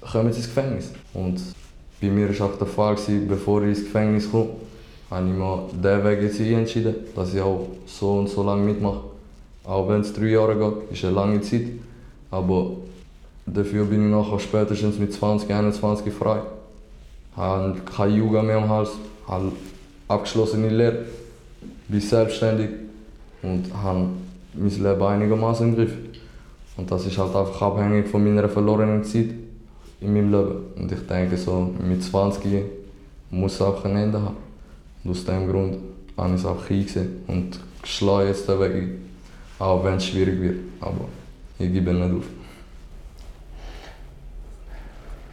kommen 0.09 0.31
sie 0.31 0.39
ins 0.39 0.47
Gefängnis. 0.47 0.91
Und 1.13 1.41
bei 1.99 2.07
mir 2.07 2.29
war 2.39 2.47
auch 2.47 2.57
der 2.57 2.67
Fall, 2.67 2.95
bevor 3.27 3.63
ich 3.63 3.69
ins 3.69 3.83
Gefängnis 3.83 4.31
kam, 4.31 4.47
habe 5.09 5.27
ich 5.27 5.33
mir 5.33 5.69
diesen 5.71 6.03
Weg 6.03 6.21
jetzt 6.21 6.39
entschieden, 6.39 6.95
dass 7.15 7.33
ich 7.33 7.41
auch 7.41 7.67
so 7.85 8.19
und 8.19 8.29
so 8.29 8.43
lange 8.43 8.63
mitmache. 8.63 9.01
Auch 9.63 9.87
wenn 9.87 10.01
es 10.01 10.13
drei 10.13 10.27
Jahre 10.27 10.55
geht, 10.55 10.91
ist 10.91 11.05
eine 11.05 11.13
lange 11.13 11.41
Zeit. 11.41 11.67
Aber 12.29 12.71
dafür 13.45 13.85
bin 13.85 14.05
ich 14.05 14.11
nachher 14.11 14.39
spätestens 14.39 14.97
mit 14.97 15.13
20, 15.13 15.49
21 15.53 16.13
frei. 16.13 16.41
Ich 17.31 17.37
habe 17.37 17.77
keine 17.85 18.15
Jugend 18.15 18.47
mehr 18.47 18.57
am 18.57 18.69
Hals, 18.69 18.91
habe 19.27 19.51
abgeschlossene 20.07 20.69
Lehre, 20.69 21.05
bin 21.87 22.01
selbstständig 22.01 22.69
und 23.43 23.65
habe 23.73 24.07
mein 24.53 24.69
Leben 24.69 25.03
einigermaßen 25.03 25.69
im 25.69 25.75
Griff. 25.75 25.93
Und 26.75 26.91
das 26.91 27.05
ist 27.05 27.17
halt 27.17 27.35
einfach 27.35 27.61
abhängig 27.61 28.07
von 28.07 28.23
meiner 28.23 28.49
verlorenen 28.49 29.03
Zeit 29.03 29.29
in 30.01 30.13
meinem 30.13 30.31
Leben. 30.31 30.55
Und 30.75 30.91
ich 30.91 31.07
denke, 31.07 31.37
so 31.37 31.71
mit 31.79 32.03
20 32.03 32.63
muss 33.31 33.55
es 33.55 33.61
auch 33.61 33.83
ein 33.85 33.95
Ende 33.95 34.21
haben. 34.21 34.46
Und 35.07 35.11
aus 35.11 35.23
diesem 35.23 35.49
Grund 35.49 35.77
habe 36.17 36.33
ich 36.33 36.41
es 36.41 36.45
auch 36.45 36.69
eingesehen 36.69 37.23
und 37.27 37.59
schlage 37.85 38.27
jetzt 38.27 38.49
den 38.49 38.59
Weg 38.59 38.89
auch 39.57 39.83
wenn 39.85 39.95
es 39.95 40.05
schwierig 40.05 40.41
wird. 40.41 40.57
Aber 40.81 41.05
ich 41.57 41.71
gebe 41.71 41.93
nicht 41.93 42.13
auf. 42.13 42.25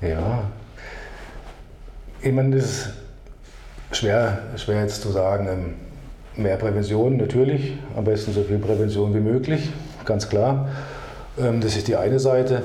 Ja, 0.00 0.44
ich 2.22 2.32
meine, 2.32 2.56
das 2.56 2.64
ist 2.64 2.92
schwer, 3.90 4.42
schwer 4.56 4.82
jetzt 4.82 5.02
zu 5.02 5.10
sagen. 5.10 5.48
Ähm, 5.48 6.42
mehr 6.42 6.56
Prävention 6.56 7.16
natürlich, 7.16 7.76
am 7.96 8.04
besten 8.04 8.32
so 8.32 8.44
viel 8.44 8.58
Prävention 8.58 9.12
wie 9.12 9.20
möglich, 9.20 9.70
ganz 10.04 10.28
klar. 10.28 10.68
Ähm, 11.38 11.60
das 11.60 11.76
ist 11.76 11.88
die 11.88 11.96
eine 11.96 12.20
Seite. 12.20 12.62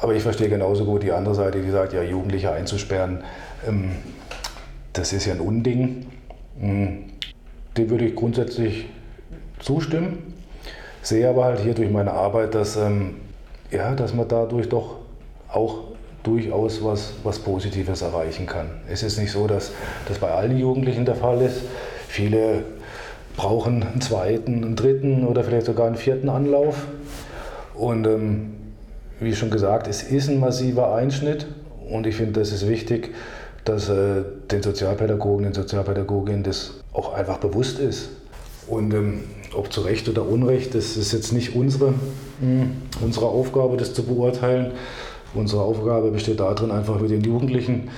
Aber 0.00 0.14
ich 0.14 0.22
verstehe 0.22 0.48
genauso 0.48 0.86
gut 0.86 1.02
die 1.02 1.12
andere 1.12 1.34
Seite, 1.34 1.60
die 1.60 1.70
sagt, 1.70 1.92
ja, 1.92 2.02
Jugendliche 2.02 2.52
einzusperren, 2.52 3.22
ähm, 3.66 3.90
das 4.94 5.12
ist 5.12 5.26
ja 5.26 5.34
ein 5.34 5.40
Unding. 5.40 6.06
Hm, 6.60 7.04
dem 7.76 7.90
würde 7.90 8.06
ich 8.06 8.14
grundsätzlich 8.14 8.86
zustimmen 9.60 10.28
sehe 11.02 11.28
aber 11.28 11.44
halt 11.44 11.60
hier 11.60 11.74
durch 11.74 11.90
meine 11.90 12.12
Arbeit, 12.12 12.54
dass, 12.54 12.76
ähm, 12.76 13.16
ja, 13.70 13.94
dass 13.94 14.14
man 14.14 14.28
dadurch 14.28 14.68
doch 14.68 14.96
auch 15.50 15.78
durchaus 16.22 16.84
was, 16.84 17.14
was 17.24 17.38
Positives 17.38 18.02
erreichen 18.02 18.46
kann. 18.46 18.66
Es 18.88 19.02
ist 19.02 19.18
nicht 19.18 19.32
so, 19.32 19.46
dass 19.46 19.72
das 20.06 20.18
bei 20.18 20.30
allen 20.30 20.58
Jugendlichen 20.58 21.04
der 21.04 21.14
Fall 21.14 21.40
ist. 21.40 21.62
Viele 22.08 22.64
brauchen 23.36 23.82
einen 23.82 24.00
zweiten, 24.00 24.64
einen 24.64 24.76
dritten 24.76 25.26
oder 25.26 25.44
vielleicht 25.44 25.66
sogar 25.66 25.86
einen 25.86 25.96
vierten 25.96 26.28
Anlauf. 26.28 26.86
Und 27.74 28.06
ähm, 28.06 28.54
wie 29.20 29.34
schon 29.34 29.50
gesagt, 29.50 29.86
es 29.86 30.02
ist 30.02 30.28
ein 30.28 30.40
massiver 30.40 30.94
Einschnitt 30.94 31.46
und 31.88 32.06
ich 32.06 32.16
finde, 32.16 32.40
das 32.40 32.52
ist 32.52 32.68
wichtig, 32.68 33.14
dass 33.68 33.88
äh, 33.88 34.22
den 34.50 34.62
Sozialpädagogen, 34.62 35.44
den 35.44 35.54
Sozialpädagoginnen 35.54 36.42
das 36.42 36.80
auch 36.92 37.12
einfach 37.12 37.38
bewusst 37.38 37.78
ist. 37.78 38.10
Und 38.66 38.92
ähm, 38.94 39.20
ob 39.54 39.72
zu 39.72 39.82
Recht 39.82 40.08
oder 40.08 40.26
Unrecht, 40.26 40.74
das 40.74 40.96
ist 40.96 41.12
jetzt 41.12 41.32
nicht 41.32 41.54
unsere, 41.54 41.94
hm, 42.40 42.70
unsere 43.02 43.26
Aufgabe, 43.26 43.76
das 43.76 43.94
zu 43.94 44.02
beurteilen. 44.02 44.72
Unsere 45.34 45.62
Aufgabe 45.62 46.10
besteht 46.10 46.40
darin, 46.40 46.70
einfach 46.70 46.98
mit 47.00 47.10
den 47.10 47.22
Jugendlichen 47.22 47.90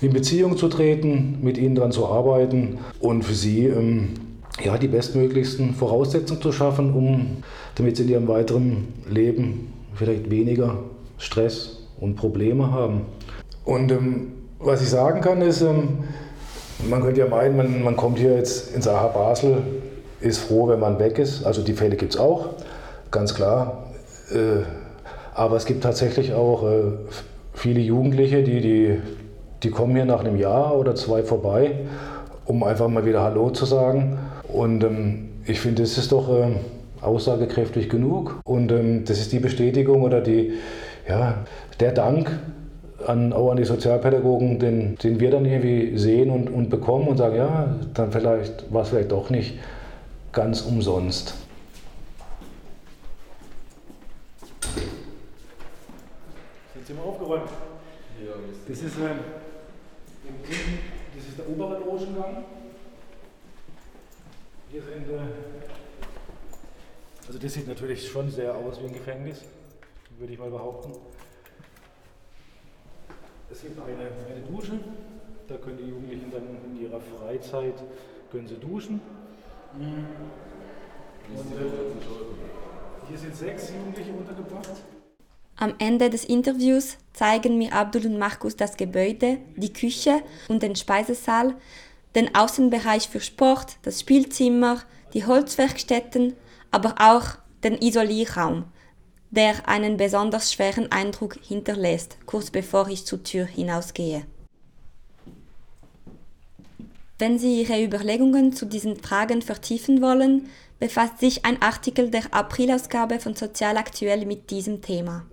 in 0.00 0.12
Beziehung 0.12 0.56
zu 0.56 0.68
treten, 0.68 1.38
mit 1.42 1.58
ihnen 1.58 1.74
daran 1.74 1.92
zu 1.92 2.06
arbeiten 2.06 2.78
und 3.00 3.22
für 3.24 3.34
sie 3.34 3.66
ähm, 3.66 4.14
ja, 4.64 4.78
die 4.78 4.88
bestmöglichsten 4.88 5.74
Voraussetzungen 5.74 6.40
zu 6.40 6.50
schaffen, 6.50 6.94
um, 6.94 7.42
damit 7.74 7.96
sie 7.96 8.04
in 8.04 8.08
ihrem 8.08 8.28
weiteren 8.28 8.88
Leben 9.08 9.72
vielleicht 9.94 10.30
weniger 10.30 10.78
Stress 11.18 11.86
und 12.00 12.16
Probleme 12.16 12.70
haben. 12.70 13.02
Und 13.64 13.92
ähm, 13.92 14.32
was 14.58 14.82
ich 14.82 14.90
sagen 14.90 15.20
kann, 15.20 15.42
ist, 15.42 15.60
ähm, 15.60 16.04
man 16.88 17.02
könnte 17.02 17.20
ja 17.20 17.26
meinen, 17.26 17.56
man, 17.56 17.82
man 17.82 17.96
kommt 17.96 18.18
hier 18.18 18.34
jetzt 18.34 18.74
ins 18.74 18.86
AHA 18.86 19.08
Basel 19.08 19.62
ist 20.20 20.38
froh, 20.38 20.68
wenn 20.68 20.80
man 20.80 20.98
weg 20.98 21.18
ist. 21.18 21.44
Also 21.44 21.62
die 21.62 21.72
Fälle 21.72 21.96
gibt 21.96 22.14
es 22.14 22.20
auch, 22.20 22.50
ganz 23.10 23.34
klar. 23.34 23.84
Äh, 24.32 24.64
aber 25.34 25.56
es 25.56 25.64
gibt 25.64 25.82
tatsächlich 25.82 26.34
auch 26.34 26.64
äh, 26.64 26.82
viele 27.54 27.80
Jugendliche, 27.80 28.42
die, 28.42 28.60
die, 28.60 28.98
die 29.62 29.70
kommen 29.70 29.94
hier 29.94 30.04
nach 30.04 30.20
einem 30.20 30.36
Jahr 30.36 30.76
oder 30.76 30.94
zwei 30.94 31.22
vorbei, 31.22 31.76
um 32.44 32.64
einfach 32.64 32.88
mal 32.88 33.06
wieder 33.06 33.22
Hallo 33.22 33.50
zu 33.50 33.64
sagen. 33.64 34.18
Und 34.52 34.82
ähm, 34.82 35.28
ich 35.46 35.60
finde, 35.60 35.82
das 35.82 35.96
ist 35.98 36.10
doch 36.10 36.28
äh, 36.28 36.50
aussagekräftig 37.00 37.88
genug. 37.88 38.40
Und 38.44 38.72
ähm, 38.72 39.04
das 39.04 39.20
ist 39.20 39.32
die 39.32 39.38
Bestätigung 39.38 40.02
oder 40.02 40.20
die, 40.20 40.54
ja, 41.08 41.44
der 41.78 41.92
Dank 41.92 42.30
an, 43.06 43.32
auch 43.32 43.50
an 43.50 43.56
die 43.56 43.64
Sozialpädagogen, 43.64 44.58
den, 44.58 44.96
den 44.96 45.20
wir 45.20 45.30
dann 45.30 45.44
irgendwie 45.44 45.96
sehen 45.96 46.30
und, 46.30 46.50
und 46.50 46.68
bekommen 46.68 47.08
und 47.08 47.16
sagen, 47.16 47.36
ja, 47.36 47.76
dann 47.94 48.10
vielleicht 48.10 48.72
war 48.72 48.82
es 48.82 48.88
vielleicht 48.88 49.12
doch 49.12 49.30
nicht 49.30 49.58
ganz 50.32 50.62
umsonst. 50.62 51.34
Sind 56.74 56.86
Sie 56.86 56.94
mal 56.94 57.02
aufgeräumt? 57.02 57.48
Ja, 58.24 58.32
das 58.68 58.78
ist, 58.78 58.98
äh, 58.98 59.14
das 61.16 61.24
ist 61.28 61.38
der 61.38 61.48
obere 61.48 61.78
Logengang. 61.78 62.44
Hier 64.70 64.82
sind, 64.82 65.08
äh, 65.08 65.20
also 67.26 67.38
das 67.38 67.52
sieht 67.52 67.68
natürlich 67.68 68.08
schon 68.08 68.30
sehr 68.30 68.54
aus 68.54 68.80
wie 68.82 68.86
ein 68.86 68.92
Gefängnis, 68.92 69.42
würde 70.18 70.32
ich 70.32 70.38
mal 70.38 70.50
behaupten. 70.50 70.92
Es 73.50 73.62
gibt 73.62 73.78
eine, 73.80 73.92
eine 73.92 74.46
Dusche, 74.46 74.78
da 75.48 75.56
können 75.56 75.78
die 75.78 75.88
Jugendlichen 75.88 76.30
dann 76.30 76.42
in 76.66 76.82
ihrer 76.82 77.00
Freizeit 77.00 77.74
können 78.30 78.46
sie 78.46 78.56
duschen. 78.56 79.00
Und, 79.74 81.52
äh, 81.52 81.66
hier 83.08 83.18
sind 83.18 83.34
sechs 83.34 83.70
Jugendliche 83.70 84.12
untergebracht. 84.12 84.82
Am 85.56 85.74
Ende 85.78 86.10
des 86.10 86.24
Interviews 86.24 86.98
zeigen 87.14 87.58
mir 87.58 87.72
Abdul 87.72 88.06
und 88.06 88.18
Markus 88.18 88.54
das 88.54 88.76
Gebäude, 88.76 89.38
die 89.56 89.72
Küche 89.72 90.22
und 90.48 90.62
den 90.62 90.76
Speisesaal, 90.76 91.54
den 92.14 92.34
Außenbereich 92.34 93.08
für 93.08 93.20
Sport, 93.20 93.76
das 93.82 94.00
Spielzimmer, 94.00 94.82
die 95.14 95.26
Holzwerkstätten, 95.26 96.34
aber 96.70 96.94
auch 96.98 97.38
den 97.64 97.78
Isolierraum, 97.80 98.66
der 99.30 99.68
einen 99.68 99.96
besonders 99.96 100.52
schweren 100.52 100.90
Eindruck 100.90 101.36
hinterlässt, 101.46 102.16
kurz 102.26 102.50
bevor 102.50 102.88
ich 102.88 103.04
zur 103.04 103.22
Tür 103.22 103.44
hinausgehe. 103.44 104.24
Wenn 107.18 107.38
Sie 107.38 107.62
Ihre 107.62 107.82
Überlegungen 107.82 108.52
zu 108.52 108.64
diesen 108.64 108.96
Fragen 108.96 109.42
vertiefen 109.42 110.00
wollen, 110.00 110.48
befasst 110.78 111.18
sich 111.18 111.44
ein 111.44 111.60
Artikel 111.60 112.10
der 112.10 112.32
Aprilausgabe 112.32 113.18
von 113.18 113.34
Sozial 113.34 113.76
Aktuell 113.76 114.24
mit 114.24 114.50
diesem 114.50 114.80
Thema. 114.82 115.26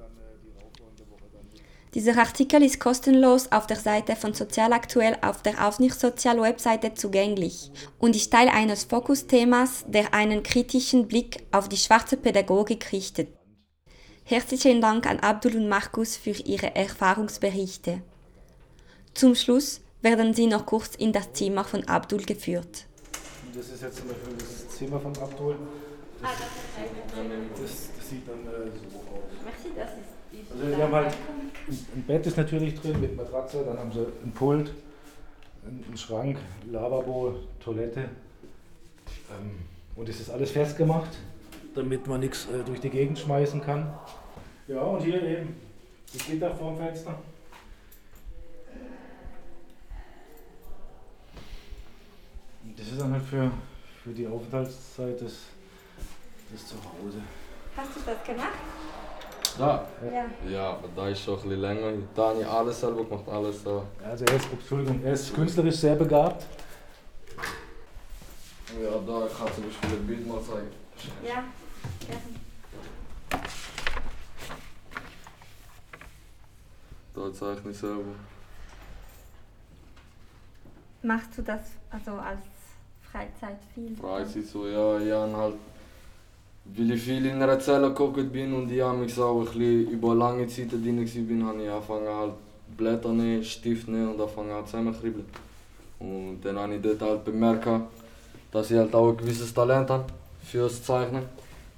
Dieser 1.94 2.18
Artikel 2.18 2.62
ist 2.62 2.80
kostenlos 2.82 3.52
auf 3.54 3.68
der 3.68 3.78
Seite 3.78 4.18
von 4.18 4.34
Sozial 4.34 4.74
Aktuell 4.74 5.16
auf 5.22 5.44
der 5.44 5.66
Aufnicht 5.66 5.98
Sozial 5.98 6.42
Webseite 6.42 6.94
zugänglich 6.94 7.72
und 8.00 8.18
ist 8.18 8.34
Teil 8.34 8.50
eines 8.50 8.84
Fokusthemas, 8.84 9.86
der 9.88 10.14
einen 10.14 10.44
kritischen 10.44 11.08
Blick 11.08 11.46
auf 11.54 11.70
die 11.70 11.78
schwarze 11.78 12.18
Pädagogik 12.18 12.92
richtet. 12.92 13.30
Herzlichen 14.28 14.82
Dank 14.82 15.06
an 15.06 15.20
Abdul 15.20 15.56
und 15.56 15.70
Markus 15.70 16.18
für 16.18 16.32
ihre 16.32 16.76
Erfahrungsberichte. 16.76 18.02
Zum 19.14 19.36
Schluss 19.36 19.82
werden 20.02 20.34
sie 20.34 20.48
noch 20.48 20.66
kurz 20.66 20.96
in 20.96 21.14
das 21.14 21.32
Zimmer 21.34 21.64
von 21.64 21.88
Abdul 21.88 22.24
geführt. 22.24 22.88
Das 23.54 23.70
ist 23.70 23.84
jetzt 23.84 23.98
zum 23.98 24.08
Beispiel 24.08 24.34
das 24.40 24.68
Zimmer 24.70 25.00
von 25.00 25.16
Abdul. 25.18 25.58
Das, 26.24 26.32
das, 27.62 27.90
das 27.96 28.10
sieht 28.10 28.28
dann 28.28 28.40
äh, 28.48 28.72
so 28.92 28.98
aus. 28.98 29.30
Merci, 29.44 29.70
das 29.76 29.90
ist 29.92 30.52
Also 30.52 30.76
wir 30.76 30.84
haben 30.84 30.96
halt 30.96 31.14
ein 31.96 32.04
Bett 32.08 32.26
ist 32.26 32.38
natürlich 32.38 32.82
drin 32.82 33.00
mit 33.00 33.16
Matratze, 33.16 33.64
dann 33.64 33.78
haben 33.78 33.92
sie 33.92 34.08
ein 34.24 34.32
Pult, 34.32 34.74
einen 35.68 35.98
Schrank, 35.98 36.40
Lavabo, 36.72 37.36
Toilette. 37.64 38.10
Ähm, 39.30 39.52
und 39.96 40.10
es 40.10 40.20
ist 40.20 40.32
alles 40.32 40.50
festgemacht, 40.50 41.12
damit 41.76 42.08
man 42.08 42.22
nichts 42.22 42.48
äh, 42.48 42.64
durch 42.64 42.80
die 42.80 42.90
Gegend 42.90 43.20
schmeißen 43.20 43.62
kann. 43.62 43.94
Ja, 44.68 44.82
und 44.82 45.02
hier 45.02 45.22
eben 45.22 45.56
das 46.12 46.26
Gitter 46.26 46.56
vorm 46.56 46.78
Fenster. 46.78 47.20
Das 52.78 52.88
ist 52.88 53.00
dann 53.00 53.14
halt 53.14 53.24
für, 53.24 53.52
für 54.04 54.10
die 54.12 54.28
Aufenthaltszeit 54.28 55.20
des, 55.22 55.44
des 56.52 56.68
Zuhause. 56.68 57.22
Hast 57.78 57.96
du 57.96 58.00
das 58.06 58.24
gemacht? 58.24 58.50
Da? 59.58 59.88
Ja. 60.12 60.50
Ja, 60.50 60.70
aber 60.72 60.90
da 60.96 61.08
ist 61.10 61.24
schon 61.24 61.36
ein 61.36 61.44
bisschen 61.44 61.62
länger. 61.62 61.94
Da 62.14 62.30
habe 62.30 62.42
ich 62.42 62.48
alles 62.48 62.80
selber 62.80 63.04
gemacht, 63.04 63.24
alles 63.30 63.64
da. 63.64 63.84
Also 64.04 64.26
er 64.26 64.36
ist, 64.36 64.48
Entschuldigung, 64.52 65.02
er 65.04 65.14
ist 65.14 65.34
künstlerisch 65.34 65.76
sehr 65.76 65.96
begabt. 65.96 66.46
Ja, 68.82 68.90
da 69.08 69.26
ich 69.26 69.38
kann 69.38 69.54
zum 69.54 69.64
Beispiel 69.66 69.90
ein 69.92 70.08
Bild 70.08 70.28
mal 70.28 70.42
zeigen. 70.42 70.68
Ja. 71.26 71.44
Da 77.16 77.32
zeichne 77.32 77.72
ich 77.72 77.78
selber. 77.78 78.04
Machst 81.02 81.38
du 81.38 81.42
das 81.44 81.62
also 81.90 82.12
als 82.12 82.42
Freizeit 83.02 83.60
viel? 83.74 83.96
Freizeit 83.96 84.46
so, 84.46 84.68
ja, 84.68 85.00
ich 85.00 85.12
habe 85.12 85.38
halt, 85.38 85.56
weil 86.66 86.92
ich 86.92 87.02
viel 87.02 87.26
in 87.26 87.42
einer 87.42 87.60
Zelle 87.60 87.90
geguckt 87.90 88.34
bin 88.34 88.54
und 88.54 88.72
ich 88.72 88.82
habe 88.82 88.98
mich 88.98 89.18
auch 89.20 89.40
ein 89.40 89.46
bisschen 89.46 89.90
über 89.92 90.16
lange 90.16 90.48
Zeit 90.48 90.72
drin 90.72 90.98
war, 90.98 91.48
habe 91.48 91.64
ich 91.64 91.70
angefangen 91.70 92.08
halt 92.08 92.34
Blätter 92.76 93.14
nehmen, 93.14 93.44
Stift 93.44 93.88
nehmen 93.88 94.10
und 94.10 94.20
angefangen 94.20 94.52
halt 94.52 94.68
zusammenkribbeln. 94.68 95.26
Und 96.00 96.40
dann 96.44 96.58
habe 96.58 96.76
ich 96.76 96.82
dort 96.82 97.02
halt 97.02 97.24
bemerkt, 97.24 97.68
dass 98.52 98.72
ich 98.72 98.78
halt 98.78 98.94
auch 98.94 99.12
ein 99.12 99.18
gewisses 99.18 99.54
Talent 99.54 99.90
habe 99.90 100.06
fürs 100.44 100.84
Zeichnen. 100.84 101.24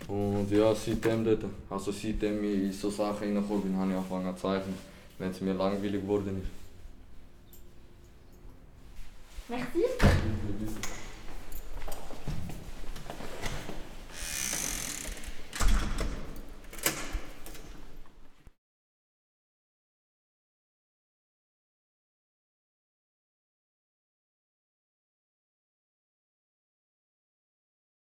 Und 0.07 0.49
ja, 0.49 0.73
seitdem 0.73 1.25
dort, 1.25 1.43
also 1.69 1.91
seitdem 1.91 2.43
ich 2.43 2.63
in 2.63 2.71
so 2.71 2.89
Sachen 2.89 3.35
reingekommen 3.35 3.63
bin, 3.63 3.77
habe 3.77 3.91
ich 3.91 3.97
angefangen 3.97 4.35
zu 4.35 4.41
zeichnen, 4.41 4.97
wenn 5.18 5.32
es 5.32 5.41
mir 5.41 5.53
langweilig 5.53 6.01
geworden 6.01 6.41
ist. 6.41 6.51
Merci. 9.49 9.86